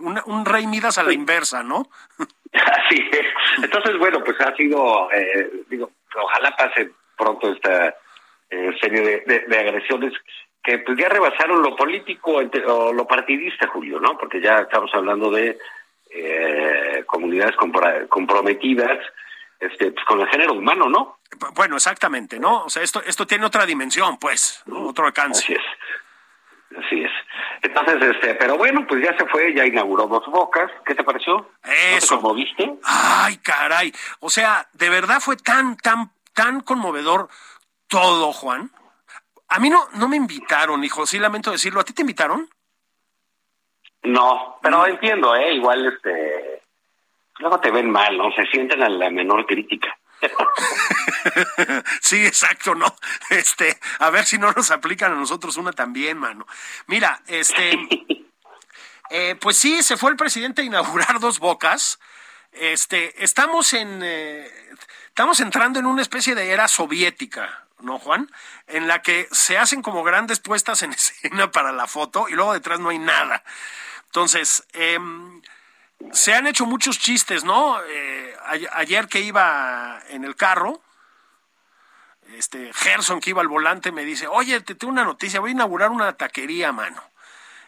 [0.00, 1.88] Un, un rey Midas a la inversa, ¿no?
[2.18, 3.26] Así es.
[3.62, 7.94] Entonces, bueno, pues ha sido, eh, digo, ojalá pase pronto esta
[8.54, 10.12] eh, serie de, agresiones
[10.62, 14.16] que pues ya rebasaron lo político o lo partidista, Julio, ¿no?
[14.16, 15.58] Porque ya estamos hablando de
[16.10, 17.56] eh, comunidades
[18.08, 18.98] comprometidas
[19.58, 21.18] este, pues, con el género humano, ¿no?
[21.54, 22.64] Bueno, exactamente, ¿no?
[22.64, 25.42] O sea, esto, esto tiene otra dimensión, pues, otro alcance.
[25.42, 26.78] Así es.
[26.78, 27.10] Así es.
[27.62, 30.70] Entonces, este, pero bueno, pues ya se fue, ya inauguró dos bocas.
[30.86, 31.50] ¿Qué te pareció?
[31.96, 32.20] Eso.
[32.20, 32.74] ¿Cómo viste?
[32.84, 33.92] Ay, caray.
[34.20, 37.28] O sea, de verdad fue tan, tan, tan conmovedor
[37.94, 38.72] todo, Juan.
[39.48, 41.80] A mí no, no me invitaron, hijo, sí lamento decirlo.
[41.80, 42.50] ¿A ti te invitaron?
[44.02, 45.54] No, pero entiendo, ¿eh?
[45.54, 46.60] Igual, este,
[47.38, 48.32] luego te ven mal, ¿no?
[48.32, 49.96] Se sienten a la menor crítica.
[52.00, 52.96] sí, exacto, ¿no?
[53.30, 56.48] Este, a ver si no nos aplican a nosotros una también, mano.
[56.88, 57.78] Mira, este,
[59.10, 62.00] eh, pues sí, se fue el presidente a inaugurar dos bocas.
[62.50, 64.50] Este, estamos en, eh,
[65.06, 68.30] estamos entrando en una especie de era soviética, ¿no, Juan?
[68.66, 72.52] En la que se hacen como grandes puestas en escena para la foto y luego
[72.52, 73.44] detrás no hay nada.
[74.06, 74.98] Entonces, eh,
[76.12, 77.80] se han hecho muchos chistes, ¿no?
[77.84, 78.36] Eh,
[78.72, 80.82] ayer que iba en el carro,
[82.36, 85.52] este Gerson que iba al volante me dice, oye, te tengo una noticia, voy a
[85.52, 87.02] inaugurar una taquería, mano.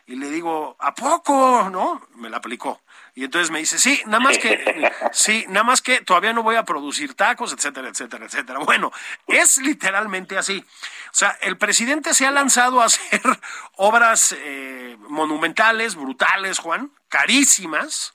[0.06, 1.68] Y le digo, ¿a poco?
[1.70, 2.00] ¿No?
[2.14, 2.80] Me la aplicó.
[3.14, 6.54] Y entonces me dice, sí, nada más que, sí, nada más que todavía no voy
[6.54, 8.60] a producir tacos, etcétera, etcétera, etcétera.
[8.60, 8.92] Bueno,
[9.26, 10.64] es literalmente así.
[11.06, 13.22] O sea, el presidente se ha lanzado a hacer
[13.76, 18.14] obras eh, monumentales, brutales, Juan, carísimas,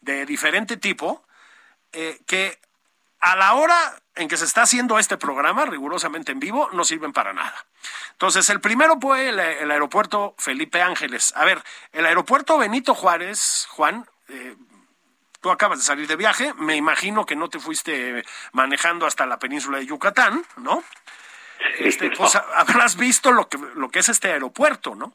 [0.00, 1.22] de diferente tipo,
[1.92, 2.58] eh, que
[3.20, 7.12] a la hora en que se está haciendo este programa, rigurosamente en vivo, no sirven
[7.12, 7.66] para nada.
[8.12, 11.32] Entonces, el primero fue el, aeropuerto Felipe Ángeles.
[11.36, 14.56] A ver, el aeropuerto Benito Juárez, Juan, eh,
[15.40, 19.38] tú acabas de salir de viaje, me imagino que no te fuiste manejando hasta la
[19.38, 20.82] península de Yucatán, ¿no?
[21.78, 25.14] Este, pues habrás visto lo que, lo que es este aeropuerto, ¿no?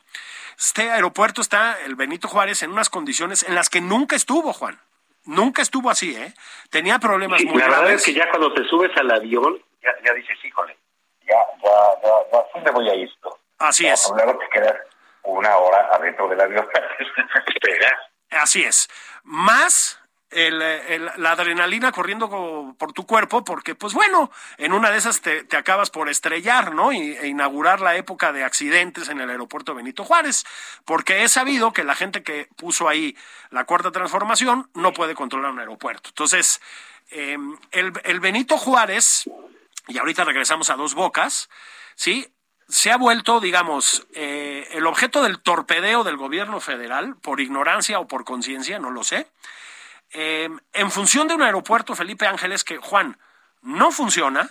[0.57, 4.79] Este aeropuerto está, el Benito Juárez, en unas condiciones en las que nunca estuvo, Juan.
[5.25, 6.33] Nunca estuvo así, ¿eh?
[6.69, 10.13] Tenía problemas muy La verdad es que ya cuando te subes al avión, ya, ya
[10.13, 10.77] dices, híjole,
[11.21, 13.39] ya, ya, ya, ya, ¿dónde voy a esto?
[13.57, 14.11] Así es.
[14.15, 14.75] Luego te quedas
[15.23, 16.67] una hora adentro del avión
[18.29, 18.87] Así es.
[19.23, 19.99] Más
[20.31, 20.59] el,
[21.17, 25.89] la adrenalina corriendo por tu cuerpo, porque pues bueno, en una de esas te, acabas
[25.89, 26.91] por estrellar, ¿no?
[26.91, 30.45] Y, e inaugurar la época de accidentes en el aeropuerto Benito Juárez,
[30.83, 33.15] porque he sabido que la gente que puso ahí
[33.49, 36.09] la cuarta transformación no puede controlar un aeropuerto.
[36.09, 36.61] Entonces,
[37.11, 39.29] em, el, el Benito Juárez,
[39.87, 41.49] y ahorita regresamos a dos bocas,
[41.95, 42.31] ¿sí?
[42.67, 48.07] se ha vuelto, digamos, eh, el objeto del torpedeo del gobierno federal por ignorancia o
[48.07, 49.27] por conciencia, no lo sé,
[50.15, 53.17] eh, en función de un aeropuerto Felipe Ángeles que, Juan,
[53.61, 54.49] no funciona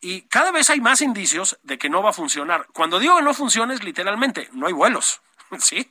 [0.00, 2.66] y cada vez hay más indicios de que no va a funcionar.
[2.74, 5.22] Cuando digo que no funciona es literalmente, no hay vuelos,
[5.58, 5.90] ¿sí?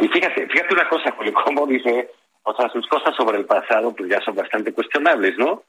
[0.00, 2.10] y fíjate, fíjate una cosa, como dice,
[2.44, 5.64] o sea, sus cosas sobre el pasado pues ya son bastante cuestionables, ¿no?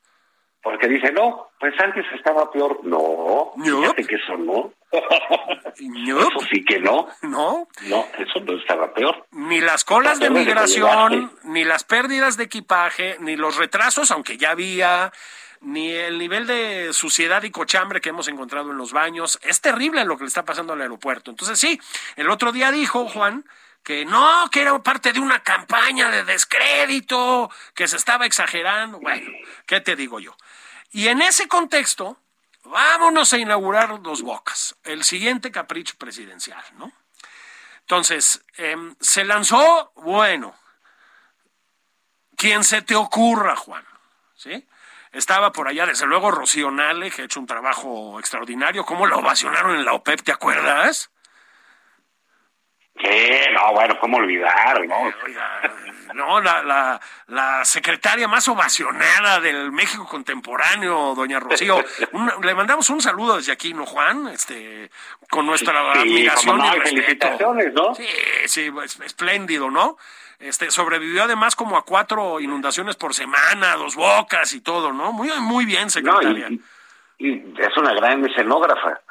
[0.70, 2.82] Porque dice, no, pues antes estaba peor.
[2.84, 4.74] No, fíjate que eso no.
[4.92, 7.08] Eso sí que no.
[7.22, 7.70] No.
[7.84, 9.26] No, eso no estaba peor.
[9.32, 14.52] Ni las colas de migración, ni las pérdidas de equipaje, ni los retrasos, aunque ya
[14.52, 15.14] había,
[15.62, 19.40] ni el nivel de suciedad y cochambre que hemos encontrado en los baños.
[19.44, 21.32] Es terrible lo que le está pasando al aeropuerto.
[21.32, 21.80] Entonces sí,
[22.18, 23.46] el otro día dijo Juan
[23.88, 29.00] que no, que era parte de una campaña de descrédito, que se estaba exagerando.
[29.00, 29.32] Bueno,
[29.66, 30.36] ¿qué te digo yo?
[30.92, 32.18] Y en ese contexto,
[32.64, 36.92] vámonos a inaugurar dos bocas, el siguiente capricho presidencial, ¿no?
[37.82, 40.56] Entonces, em, se lanzó, bueno,
[42.36, 43.86] quien se te ocurra, Juan,
[44.36, 44.68] ¿sí?
[45.12, 48.86] Estaba por allá, desde luego, Rocío Nale, que ha hecho un trabajo extraordinario.
[48.86, 51.10] ¿Cómo lo ovacionaron en la OPEP, te acuerdas?
[53.00, 54.96] Sí, no, bueno, ¿cómo olvidar, no?
[56.14, 61.84] no, la, la, la, secretaria más ovacionada del México contemporáneo, doña Rocío.
[62.42, 64.28] le mandamos un saludo desde aquí, ¿no, Juan?
[64.30, 64.90] Este,
[65.30, 67.54] con nuestra admiración y respeto.
[67.74, 67.96] ¿no?
[67.96, 68.08] Sí,
[68.46, 68.72] sí,
[69.04, 69.98] espléndido, ¿no?
[70.40, 75.12] Este, sobrevivió además como a cuatro inundaciones por semana, dos bocas y todo, ¿no?
[75.12, 76.50] Muy, muy bien, secretaria.
[77.20, 79.02] y es una gran escenógrafa.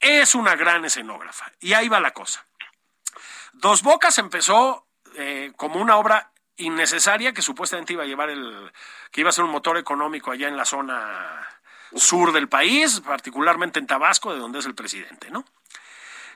[0.00, 1.50] Es una gran escenógrafa.
[1.60, 2.45] Y ahí va la cosa.
[3.58, 8.70] Dos Bocas empezó eh, como una obra innecesaria que supuestamente iba a llevar el,
[9.10, 11.46] que iba a ser un motor económico allá en la zona
[11.94, 15.44] sur del país, particularmente en Tabasco, de donde es el presidente, ¿no?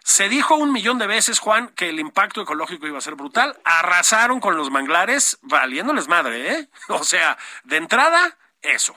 [0.02, 3.58] Se dijo un millón de veces, Juan, que el impacto ecológico iba a ser brutal.
[3.64, 6.68] Arrasaron con los manglares, valiéndoles madre, ¿eh?
[6.88, 8.96] O sea, de entrada, eso.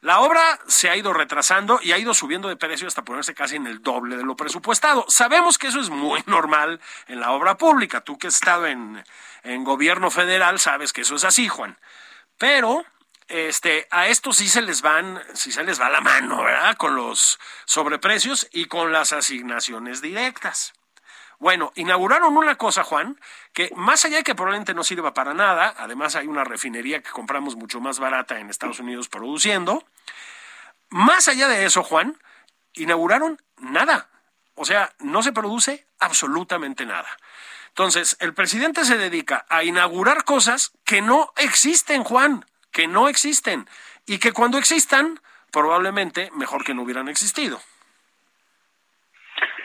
[0.00, 3.56] La obra se ha ido retrasando y ha ido subiendo de precio hasta ponerse casi
[3.56, 5.04] en el doble de lo presupuestado.
[5.08, 8.00] Sabemos que eso es muy normal en la obra pública.
[8.00, 9.04] Tú que has estado en,
[9.42, 11.78] en gobierno federal sabes que eso es así, Juan.
[12.36, 12.84] Pero
[13.28, 16.76] este, a esto sí se les van, sí se les va la mano, ¿verdad?
[16.76, 20.72] Con los sobreprecios y con las asignaciones directas.
[21.38, 23.18] Bueno, inauguraron una cosa, Juan,
[23.52, 27.10] que más allá de que probablemente no sirva para nada, además hay una refinería que
[27.10, 29.84] compramos mucho más barata en Estados Unidos produciendo,
[30.88, 32.18] más allá de eso, Juan,
[32.74, 34.08] inauguraron nada.
[34.54, 37.08] O sea, no se produce absolutamente nada.
[37.68, 43.68] Entonces, el presidente se dedica a inaugurar cosas que no existen, Juan, que no existen,
[44.06, 45.20] y que cuando existan,
[45.52, 47.60] probablemente mejor que no hubieran existido.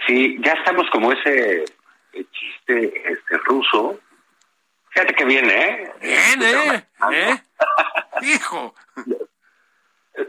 [0.06, 1.66] Sí, ya estamos como ese
[2.14, 4.00] chiste este ruso.
[4.90, 5.94] Fíjate que viene, ¿eh?
[6.02, 7.42] Viene, ¿eh?
[8.22, 8.76] Hijo.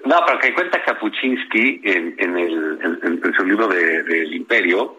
[0.07, 4.99] No, pero que cuenta Kapuczynski en, en, el, en, su libro del de, Imperio,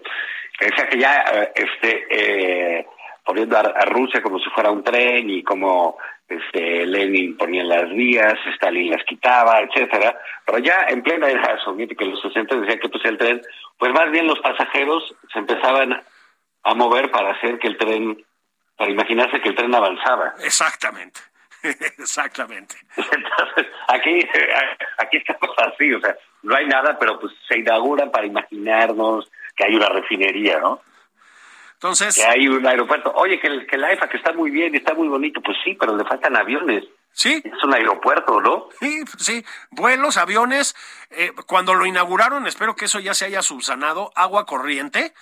[0.59, 2.85] que decía que ya eh, este, eh,
[3.25, 5.97] poniendo a, a, Rusia como si fuera un tren y como
[6.27, 12.03] este, Lenin ponía las vías, Stalin las quitaba, etcétera, pero ya en plena era soviética
[12.03, 13.41] en los 60 decía que pues el tren,
[13.77, 16.03] pues más bien los pasajeros se empezaban
[16.63, 18.23] a mover para hacer que el tren,
[18.77, 20.33] para imaginarse que el tren avanzaba.
[20.43, 21.19] Exactamente.
[21.97, 22.75] Exactamente.
[22.95, 24.19] Entonces, aquí,
[24.97, 29.65] aquí estamos así, o sea, no hay nada, pero pues se inauguran para imaginarnos que
[29.65, 30.81] hay una refinería, ¿no?
[31.75, 32.15] Entonces.
[32.15, 33.11] Que hay un aeropuerto.
[33.15, 35.75] Oye, que el, que la EFA que está muy bien, está muy bonito, pues sí,
[35.79, 36.83] pero le faltan aviones.
[37.11, 37.41] Sí.
[37.45, 38.67] Es un aeropuerto, ¿no?
[38.81, 39.45] Sí, sí.
[39.71, 40.75] Vuelos, aviones.
[41.11, 44.11] Eh, cuando lo inauguraron, espero que eso ya se haya subsanado.
[44.15, 45.13] Agua corriente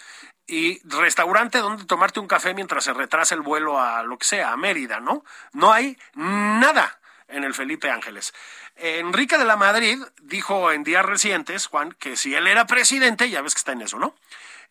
[0.47, 4.51] y restaurante donde tomarte un café mientras se retrasa el vuelo a lo que sea,
[4.51, 5.23] a Mérida, ¿no?
[5.53, 8.33] No hay nada en el Felipe Ángeles.
[8.75, 13.41] Enrique de la Madrid dijo en días recientes, Juan, que si él era presidente, ya
[13.41, 14.15] ves que está en eso, ¿no?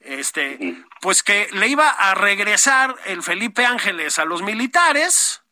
[0.04, 5.42] Este, pues que le iba a regresar el Felipe Ángeles a los militares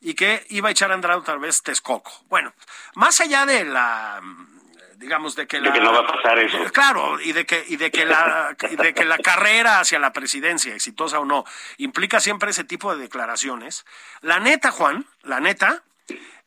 [0.00, 2.12] y que iba a echar a andar otra vez Texcoco.
[2.28, 2.54] Bueno,
[2.94, 4.20] más allá de la
[4.96, 6.58] digamos de que, la, no va a pasar eso.
[6.72, 10.74] Claro, y de que y de que la de que la carrera hacia la presidencia,
[10.74, 11.44] exitosa o no,
[11.76, 13.86] implica siempre ese tipo de declaraciones.
[14.20, 15.84] La neta, Juan, la neta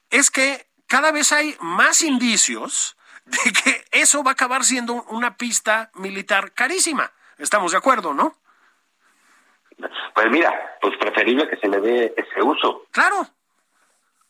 [0.09, 5.37] es que cada vez hay más indicios de que eso va a acabar siendo una
[5.37, 7.11] pista militar carísima.
[7.41, 8.35] Estamos de acuerdo, ¿no?
[10.13, 12.85] Pues mira, pues preferible que se le dé ese uso.
[12.91, 13.25] Claro.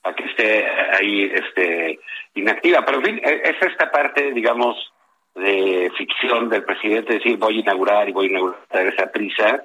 [0.03, 1.99] A que esté ahí este
[2.35, 2.85] inactiva.
[2.85, 4.93] Pero en fin, e, es esta parte, digamos,
[5.35, 9.61] de ficción del presidente, decir voy a inaugurar y voy a inaugurar esa prisa,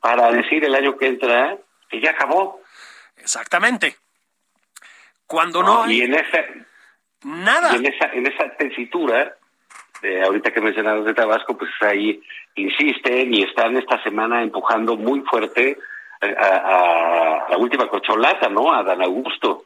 [0.00, 1.56] para decir el año que entra
[1.88, 2.60] que ya acabó.
[3.16, 3.96] Exactamente.
[5.26, 6.44] Cuando no, hay y en esa
[7.24, 7.72] nada.
[7.72, 9.36] Y en esa en esa tesitura
[10.02, 12.20] de ahorita que mencionamos de Tabasco, pues ahí
[12.56, 15.78] insisten y están esta semana empujando muy fuerte
[16.20, 18.72] a, a la última cocholata, ¿no?
[18.72, 19.64] A Dan Augusto.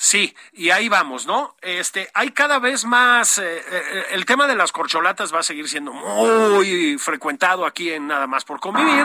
[0.00, 1.56] Sí, y ahí vamos, ¿no?
[1.60, 5.68] Este, hay cada vez más, eh, eh, el tema de las corcholatas va a seguir
[5.68, 9.04] siendo muy frecuentado aquí en Nada más por convivir,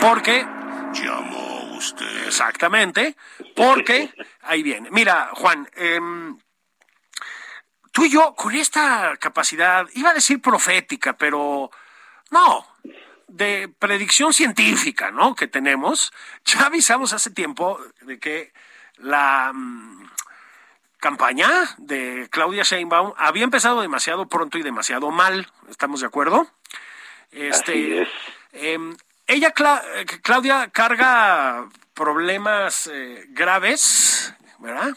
[0.00, 0.46] porque...
[0.94, 2.26] Llamó usted.
[2.26, 3.16] Exactamente,
[3.56, 4.10] porque,
[4.42, 4.90] ahí viene.
[4.92, 5.98] Mira, Juan, eh,
[7.92, 11.70] tú y yo, con esta capacidad, iba a decir profética, pero
[12.30, 12.66] no,
[13.28, 15.34] de predicción científica, ¿no?
[15.34, 16.12] Que tenemos,
[16.44, 18.52] ya avisamos hace tiempo de que
[18.96, 19.52] la
[20.98, 25.50] campaña de Claudia Sheinbaum había empezado demasiado pronto y demasiado mal.
[25.70, 26.50] ¿Estamos de acuerdo?
[27.30, 28.08] Este,
[28.52, 34.96] em, ella, Claudia, carga problemas eh, graves, ¿verdad?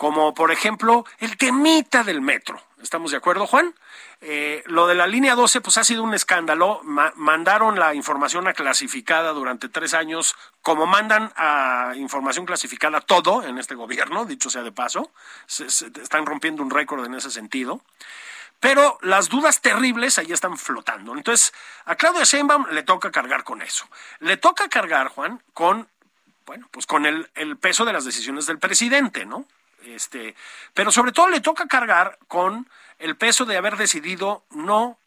[0.00, 2.58] Como por ejemplo el temita del metro.
[2.80, 3.74] ¿Estamos de acuerdo, Juan?
[4.22, 6.80] Eh, lo de la línea 12, pues ha sido un escándalo.
[7.16, 13.58] mandaron la información a clasificada durante tres años, como mandan a información clasificada todo en
[13.58, 15.12] este gobierno, dicho sea de paso.
[15.44, 17.82] Se, están rompiendo un récord en ese sentido.
[18.58, 21.14] Pero las dudas terribles ahí están flotando.
[21.14, 21.52] Entonces,
[21.84, 23.86] a Claudia Sheinbaum le toca cargar con eso.
[24.20, 25.88] Le toca cargar, Juan, con,
[26.46, 29.44] bueno, pues con el peso de las decisiones del presidente, ¿no?
[29.84, 30.34] Este,
[30.74, 32.68] pero sobre todo le toca cargar con
[32.98, 34.98] el peso de haber decidido no,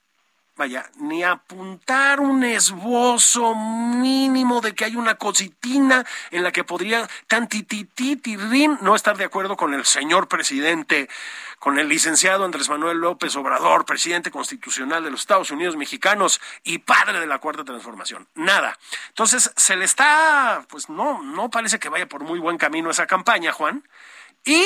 [0.56, 7.08] vaya, ni apuntar un esbozo mínimo de que hay una cositina en la que podría
[7.28, 11.10] tantitititirrin no estar de acuerdo con el señor presidente,
[11.60, 16.80] con el licenciado Andrés Manuel López Obrador, presidente constitucional de los Estados Unidos mexicanos y
[16.80, 18.28] padre de la cuarta transformación.
[18.36, 18.78] Nada.
[19.10, 23.08] Entonces, se le está, pues no, no parece que vaya por muy buen camino esa
[23.08, 23.84] campaña, Juan.
[24.46, 24.64] Y,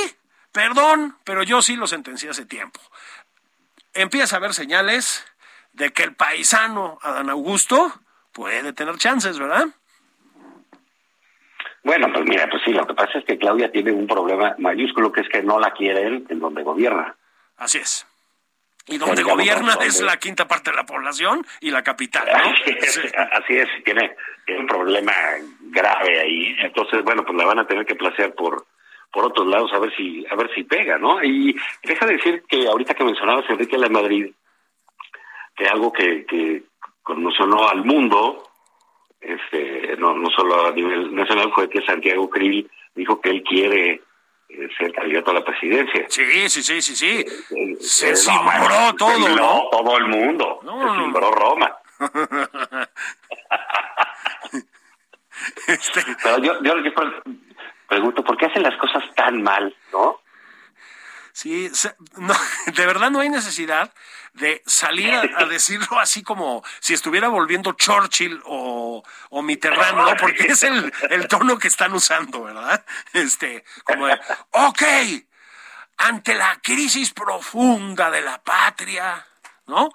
[0.52, 2.80] perdón, pero yo sí lo sentencié hace tiempo.
[3.94, 5.26] Empieza a haber señales
[5.74, 7.94] de que el paisano Adán Augusto
[8.32, 9.68] puede tener chances, ¿verdad?
[11.84, 15.12] Bueno, pues mira, pues sí, lo que pasa es que Claudia tiene un problema mayúsculo
[15.12, 17.16] que es que no la quieren en donde gobierna.
[17.56, 18.06] Así es.
[18.88, 22.50] Y donde gobierna es la quinta parte de la población y la capital, ¿no?
[23.32, 24.16] Así es, tiene,
[24.46, 25.14] tiene, un problema
[25.62, 26.56] grave ahí.
[26.60, 28.66] Entonces, bueno, pues la van a tener que placear por
[29.12, 31.24] por otros lados a ver si a ver si pega, ¿no?
[31.24, 34.32] Y deja de decir que ahorita que mencionabas Enrique la Madrid,
[35.56, 36.64] que algo que, que
[37.02, 38.44] conmocionó al mundo,
[39.20, 44.02] este, no, no solo a nivel nacional, fue que Santiago Krill dijo que él quiere
[44.50, 46.06] eh, ser candidato a la presidencia.
[46.10, 47.26] Sí, sí, sí, sí, sí.
[47.80, 49.68] se cimbró todo, ¿no?
[49.72, 50.60] Todo el mundo.
[50.62, 51.76] se cimbró Roma.
[55.68, 56.02] este...
[56.24, 56.92] Pero yo, yo, yo
[57.88, 60.20] pregunto, ¿por qué hacen las cosas tan mal, no?
[61.34, 61.72] Sí,
[62.16, 62.34] no,
[62.66, 63.94] de verdad no hay necesidad
[64.34, 70.16] de salir a, decirlo así como si estuviera volviendo Churchill o, o Mitterrand, ¿no?
[70.18, 72.84] Porque es el, el tono que están usando, ¿verdad?
[73.14, 74.20] Este, como de,
[74.52, 74.84] ok,
[75.98, 79.26] ante la crisis profunda de la patria,
[79.68, 79.90] ¿no?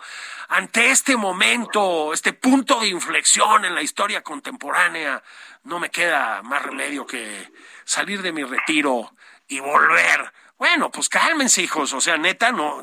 [0.49, 5.23] Ante este momento, este punto de inflexión en la historia contemporánea,
[5.65, 7.51] no me queda más remedio que
[7.93, 9.13] salir de mi retiro
[9.47, 10.33] y volver.
[10.57, 11.93] Bueno, pues cálmense, hijos.
[11.93, 12.81] O sea, neta, no,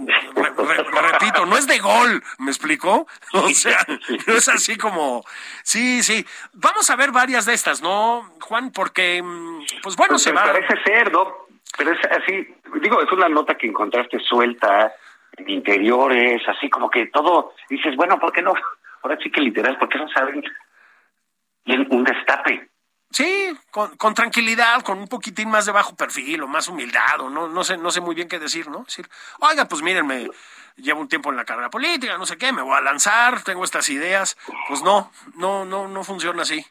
[1.01, 3.07] repito, no es de gol, ¿me explico?
[3.34, 3.86] O sea,
[4.28, 5.24] no es así como,
[5.64, 6.26] sí, sí.
[6.53, 8.72] Vamos a ver varias de estas, ¿no, Juan?
[8.72, 10.43] Porque, mm, pues bueno, pues se va.
[10.43, 11.47] Parece ser, ¿no?
[11.78, 14.93] Pero es así, digo, es una nota que encontraste suelta
[15.38, 18.53] en interiores, así como que todo, dices, bueno, ¿por qué no?
[19.03, 20.43] Ahora sí que literal, ¿por qué no saben
[21.66, 22.70] un destape?
[23.12, 27.30] Sí, con, con, tranquilidad, con un poquitín más de bajo perfil o más humildad, o
[27.30, 28.84] no, no sé, no sé muy bien qué decir, ¿no?
[28.84, 30.30] Decir, oiga, pues mírenme,
[30.76, 33.64] llevo un tiempo en la carrera política, no sé qué, me voy a lanzar, tengo
[33.64, 34.38] estas ideas.
[34.68, 36.64] Pues no, no, no, no funciona así.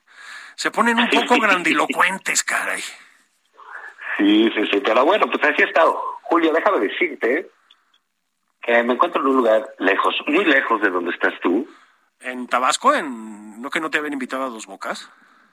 [0.55, 2.83] Se ponen un poco grandilocuentes, caray.
[4.17, 6.01] Sí, sí, sí, pero bueno, pues así ha estado.
[6.23, 7.51] Julio, déjame decirte
[8.63, 11.69] que me encuentro en un lugar lejos, muy lejos de donde estás tú.
[12.21, 12.95] ¿En Tabasco?
[12.95, 15.11] ¿En no que no te habían invitado a dos bocas?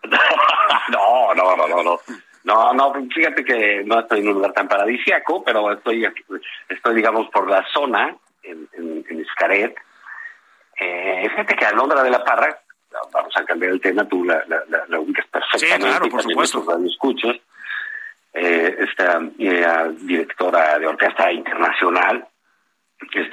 [0.92, 2.00] no, no, no, no, no.
[2.44, 6.08] No, no, fíjate que no estoy en un lugar tan paradisiaco, pero estoy,
[6.70, 9.76] estoy digamos, por la zona, en, en, en Iscaret.
[10.80, 12.56] Eh, fíjate que a Londra de la Parra,
[13.12, 15.88] vamos a cambiar el tema, tú la, la, la, ubicas perfectamente.
[15.88, 16.86] Sí, claro, por supuesto.
[16.86, 17.36] escuchas.
[18.34, 22.28] Eh, esta eh, directora de orquesta internacional,
[23.14, 23.28] es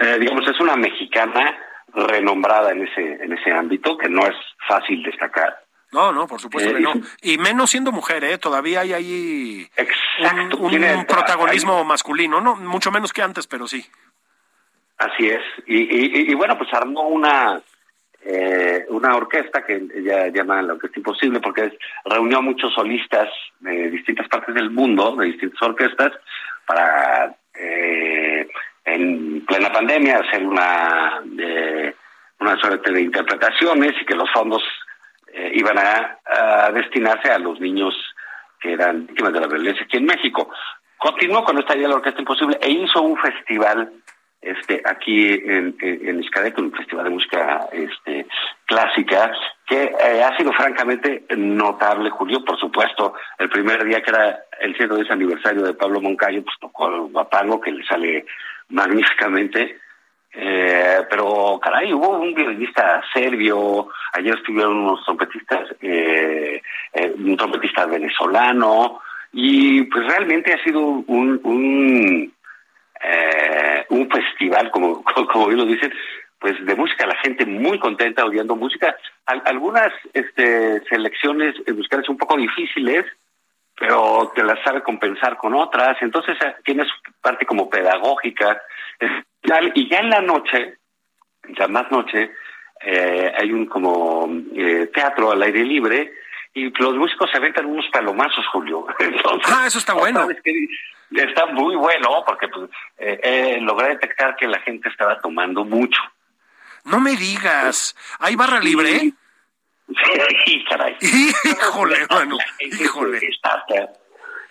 [0.00, 1.56] eh, digamos, es una mexicana
[1.92, 4.34] renombrada en ese, en ese ámbito, que no es
[4.66, 5.65] fácil destacar.
[5.96, 6.92] No, no, por supuesto que no.
[7.22, 8.36] Y menos siendo mujer, ¿eh?
[8.36, 9.66] Todavía hay ahí
[10.60, 13.82] un, protagonismo masculino, no mucho menos que antes, pero sí.
[14.98, 15.40] Así es.
[15.66, 17.62] Y, y, bueno, pues armó una
[18.22, 23.28] eh, una orquesta que ella llama la Orquesta Imposible porque reunió a muchos solistas
[23.60, 26.12] de distintas partes del mundo, de distintas orquestas,
[26.66, 28.48] para eh,
[28.84, 31.94] en plena pandemia hacer una, eh,
[32.40, 34.62] una suerte de interpretaciones y que los fondos
[35.36, 37.94] eh, iban a, destinarse a los niños
[38.58, 40.50] que eran víctimas de la violencia aquí en México.
[40.96, 43.92] Continuó con esta idea de la Orquesta Imposible e hizo un festival
[44.40, 48.26] este aquí en, en, un festival de música este,
[48.64, 49.32] clásica,
[49.66, 54.76] que eh, ha sido francamente notable, Julio, por supuesto, el primer día que era el
[54.76, 58.24] 110 aniversario de Pablo Moncayo, pues tocó el guapango, que le sale
[58.68, 59.80] magníficamente,
[60.38, 66.60] eh, pero caray, hubo un violinista serbio, ayer estuvieron unos trompetistas, eh,
[66.92, 69.00] eh, un trompetista venezolano,
[69.32, 72.34] y pues realmente ha sido un, un,
[73.02, 75.92] eh, festival, como, como lo dicen,
[76.38, 78.94] pues de música, la gente muy contenta oyendo música.
[79.24, 83.06] algunas este, selecciones musicales un poco difíciles,
[83.78, 86.88] pero te las sabe compensar con otras, entonces tienes
[87.22, 88.60] parte como pedagógica,
[89.74, 90.78] y ya en la noche,
[91.56, 92.30] ya más noche,
[92.80, 96.12] eh, hay un como eh, teatro al aire libre
[96.54, 98.86] y los músicos se aventan unos palomazos, Julio.
[99.44, 100.28] ah, eso está bueno.
[101.10, 106.00] Está muy bueno porque pues, eh, logré detectar que la gente estaba tomando mucho.
[106.84, 109.12] No me digas, ¿hay barra libre?
[110.44, 110.96] Sí, caray.
[111.00, 113.20] Híjole, mano, híjole.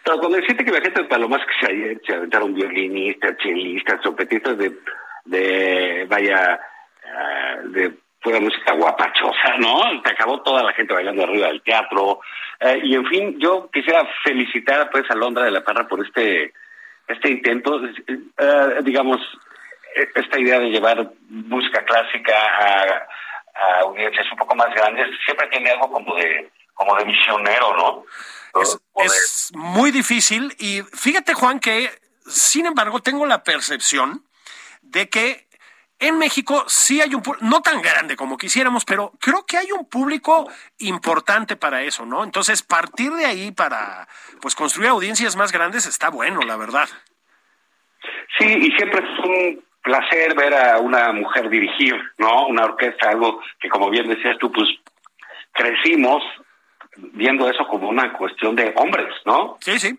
[0.06, 4.56] Pero cuando deciste que la gente de Palomas que se, se aventaron violinistas, chelistas, trompetistas
[4.56, 4.72] de,
[5.26, 6.60] de vaya,
[7.04, 7.92] uh, de
[8.22, 9.82] pura música guapachosa, ¿no?
[10.04, 12.20] Se acabó toda la gente bailando arriba del teatro.
[12.60, 16.54] Eh, y en fin, yo quisiera felicitar pues a Londra de la Parra por este,
[17.08, 19.20] este intento, uh, digamos,
[20.14, 23.08] esta idea de llevar música clásica a,
[23.56, 28.06] a audiencias un poco más grandes, siempre tiene algo como de, como de misionero, ¿no?
[29.54, 31.90] Muy difícil y fíjate Juan que,
[32.26, 34.26] sin embargo, tengo la percepción
[34.82, 35.46] de que
[36.00, 39.88] en México sí hay un no tan grande como quisiéramos, pero creo que hay un
[39.88, 40.50] público
[40.80, 42.24] importante para eso, ¿no?
[42.24, 44.08] Entonces, partir de ahí para
[44.42, 46.90] pues construir audiencias más grandes está bueno, la verdad.
[48.38, 52.48] Sí, y siempre es un placer ver a una mujer dirigir, ¿no?
[52.48, 54.68] Una orquesta, algo que como bien decías tú, pues
[55.54, 56.24] crecimos
[56.98, 59.58] viendo eso como una cuestión de hombres, ¿no?
[59.60, 59.98] Sí, sí.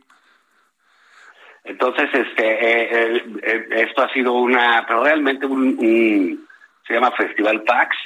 [1.67, 6.47] Entonces, este, eh, eh, esto ha sido una, pero realmente un,
[6.87, 7.97] se llama Festival Pax.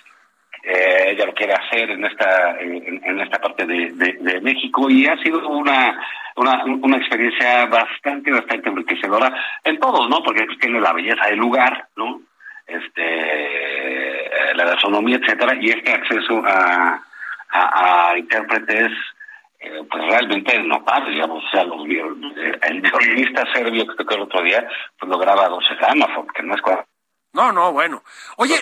[0.62, 5.16] Eh, ella lo quiere hacer en esta en, esta parte de, de, México y ha
[5.22, 5.98] sido una,
[6.36, 9.34] una, una experiencia bastante bastante enriquecedora
[9.64, 12.20] en todos no porque tiene la belleza del lugar no
[12.66, 17.02] este la gastronomía etcétera y este acceso a
[17.52, 18.92] a, intérpretes
[19.58, 24.42] eh, pues realmente notables, digamos, o sea, los, el violinista serbio que tocó el otro
[24.42, 24.66] día,
[24.98, 26.62] pues lo graba 12 gamas, porque no es
[27.34, 28.02] No, no, bueno.
[28.36, 28.58] Oye,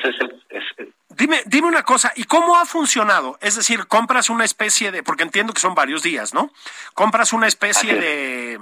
[1.11, 3.39] dime, dime una cosa, ¿y cómo ha funcionado?
[3.41, 6.51] Es decir, compras una especie de, porque entiendo que son varios días, ¿no?
[6.95, 8.59] Compras una especie de, eh,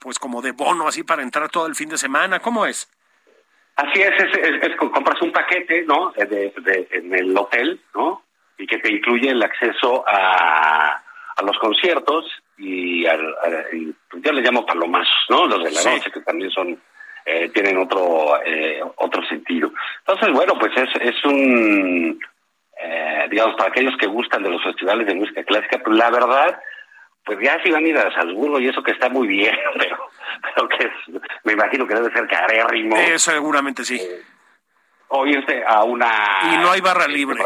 [0.00, 2.90] pues como de bono así para entrar todo el fin de semana, ¿cómo es?
[3.76, 6.12] Así es, es, compras un paquete, ¿no?
[6.12, 8.23] De, en el hotel, ¿no?
[8.58, 11.02] Y que te incluye el acceso a,
[11.36, 12.26] a los conciertos
[12.56, 13.34] y, al,
[14.10, 15.46] pues yo les llamo palomazos, ¿no?
[15.46, 16.80] Los de la noche que también son
[17.26, 19.72] eh, tienen otro eh, otro sentido.
[20.00, 22.20] Entonces, bueno, pues es, es un,
[22.80, 26.60] eh, digamos, para aquellos que gustan de los festivales de música clásica, pues la verdad,
[27.24, 29.96] pues ya si van a ir a Salzburgo y eso que está muy bien, pero,
[30.42, 30.90] pero que
[31.44, 32.96] me imagino que debe ser carérrimo.
[32.96, 34.00] Eh, seguramente sí.
[35.08, 36.10] o irse a una...
[36.52, 37.42] Y no hay barra libre.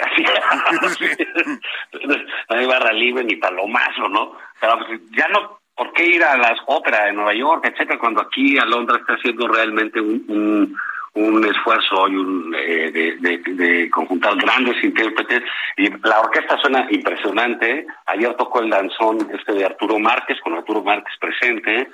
[0.00, 0.24] Así,
[2.50, 4.36] no hay barra libre ni palomazo, ¿no?
[4.60, 8.20] Pero pues, ya no ¿por qué ir a las óperas de Nueva York, etcétera, cuando
[8.20, 10.76] aquí a Londres está haciendo realmente un,
[11.14, 15.44] un, esfuerzo y un, eh, de, conjuntar grandes intérpretes?
[15.76, 17.86] Y la orquesta suena impresionante.
[18.06, 21.88] Ayer tocó el danzón este de Arturo Márquez, con Arturo Márquez presente.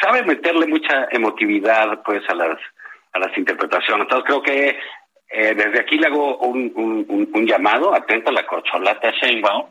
[0.00, 2.58] sabe meterle mucha emotividad pues a las
[3.12, 4.06] a las interpretaciones.
[4.06, 4.78] Entonces creo que
[5.34, 9.70] eh, desde aquí le hago un, un, un, llamado, atento a la corcholata Sheinbaum,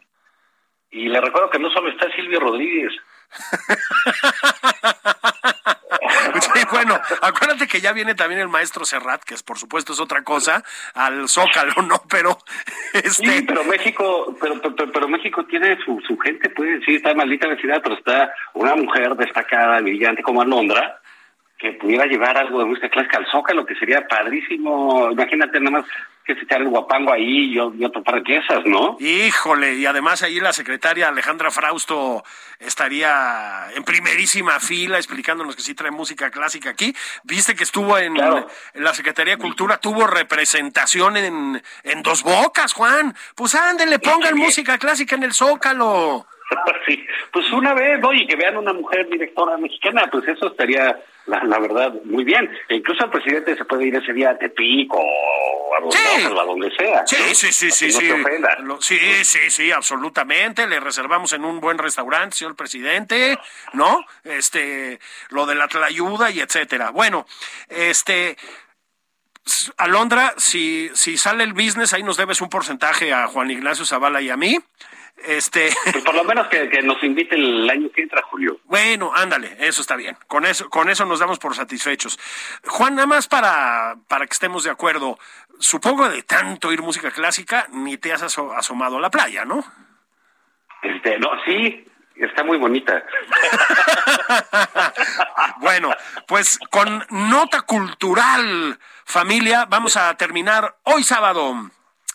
[0.91, 2.93] y le recuerdo que no solo está Silvio Rodríguez,
[6.71, 10.23] bueno, acuérdate que ya viene también el maestro Serrat, que es por supuesto es otra
[10.23, 12.01] cosa, al Zócalo, ¿no?
[12.09, 12.37] Pero
[12.93, 13.09] este...
[13.09, 17.81] Sí, pero México, pero, pero, México tiene su, su gente, pues sí, está maldita vecindad,
[17.81, 21.01] pero está una mujer destacada, brillante como Alondra,
[21.63, 25.09] que pudiera llevar algo de música clásica al Zócalo, que sería padrísimo.
[25.09, 25.85] Imagínate nada más
[26.25, 28.97] que se echar el guapango ahí y, otro par de piezas, ¿no?
[28.99, 32.21] Híjole, y además ahí la secretaria Alejandra Frausto
[32.59, 36.93] estaría en primerísima fila explicándonos que sí trae música clásica aquí.
[37.23, 43.15] Viste que estuvo en, la Secretaría de Cultura, tuvo representación en, en Dos Bocas, Juan.
[43.35, 46.25] Pues ándele, pongan música clásica en el Zócalo.
[46.85, 51.59] sí, pues una vez, oye, que vean una mujer directora mexicana, pues eso estaría, la,
[51.59, 52.49] verdad, muy bien.
[52.67, 55.03] E incluso el presidente se puede ir ese día a Tepic o
[55.75, 57.05] a donde, sea.
[57.07, 58.11] Sí, sí, sí, sí, sí.
[58.79, 60.67] sí, sí, sí, absolutamente.
[60.67, 63.39] Le reservamos en un buen restaurante, señor presidente,
[63.73, 64.05] ¿no?
[64.23, 64.99] Este,
[65.29, 66.91] lo de la ayuda y etcétera.
[66.91, 67.25] Bueno,
[67.69, 68.37] este,
[69.77, 74.21] Alondra, si, si sale el business, ahí nos debes un porcentaje a Juan Ignacio Zavala
[74.21, 74.57] y a mí.
[75.17, 75.69] Este...
[75.91, 78.59] Pues por lo menos que, nos invite el año que entra, Julio.
[78.65, 80.17] Bueno, ándale, eso está bien.
[80.27, 82.19] Con eso, con eso nos damos por satisfechos.
[82.65, 85.17] Juan, nada más para, para que estemos de acuerdo,
[85.59, 89.63] supongo de tanto ir música clásica, ni te has asomado a la playa, ¿no?
[90.81, 91.85] Este, no, sí,
[92.15, 93.03] está muy bonita.
[95.59, 95.95] bueno,
[96.27, 101.71] pues con nota cultural, familia, vamos a terminar hoy sábado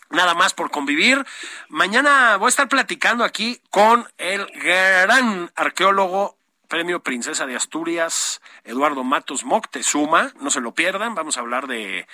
[0.09, 1.25] nada más por convivir.
[1.69, 6.37] Mañana voy a estar platicando aquí con el gran arqueólogo
[6.67, 10.31] Premio Princesa de Asturias, Eduardo Matos Moctezuma.
[10.39, 12.07] No se lo pierdan, vamos a hablar de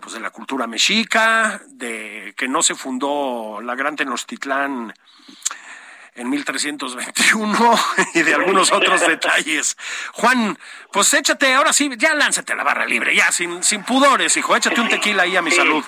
[0.00, 4.92] pues de la cultura mexica, de que no se fundó la Gran Tenochtitlán
[6.14, 7.78] en 1321
[8.14, 9.76] y de algunos otros detalles.
[10.12, 10.58] Juan,
[10.92, 14.56] pues échate, ahora sí, ya lánzate a la barra libre, ya sin, sin pudores, hijo,
[14.56, 15.84] échate un tequila ahí a mi salud.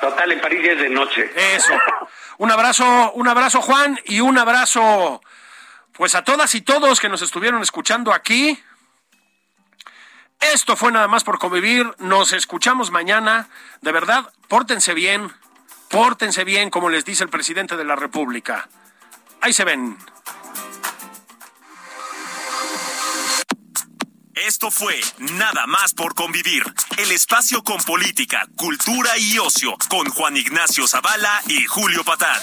[0.00, 1.30] Total, en París es de noche.
[1.54, 1.74] Eso.
[2.38, 5.20] Un abrazo, un abrazo Juan y un abrazo
[5.92, 8.58] pues a todas y todos que nos estuvieron escuchando aquí.
[10.40, 11.94] Esto fue nada más por convivir.
[11.98, 13.50] Nos escuchamos mañana.
[13.82, 15.30] De verdad, pórtense bien.
[15.90, 18.66] Pórtense bien, como les dice el presidente de la República.
[19.42, 19.98] Ahí se ven.
[24.46, 26.62] Esto fue Nada más por convivir,
[26.96, 32.40] el espacio con política, cultura y ocio, con Juan Ignacio Zavala y Julio Patal.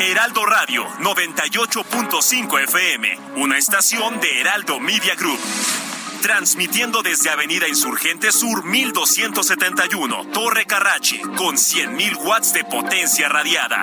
[0.00, 5.38] Heraldo Radio 98.5 FM, una estación de Heraldo Media Group
[6.22, 13.82] transmitiendo desde Avenida Insurgente Sur 1271, Torre Carrachi, con 100.000 watts de potencia radiada.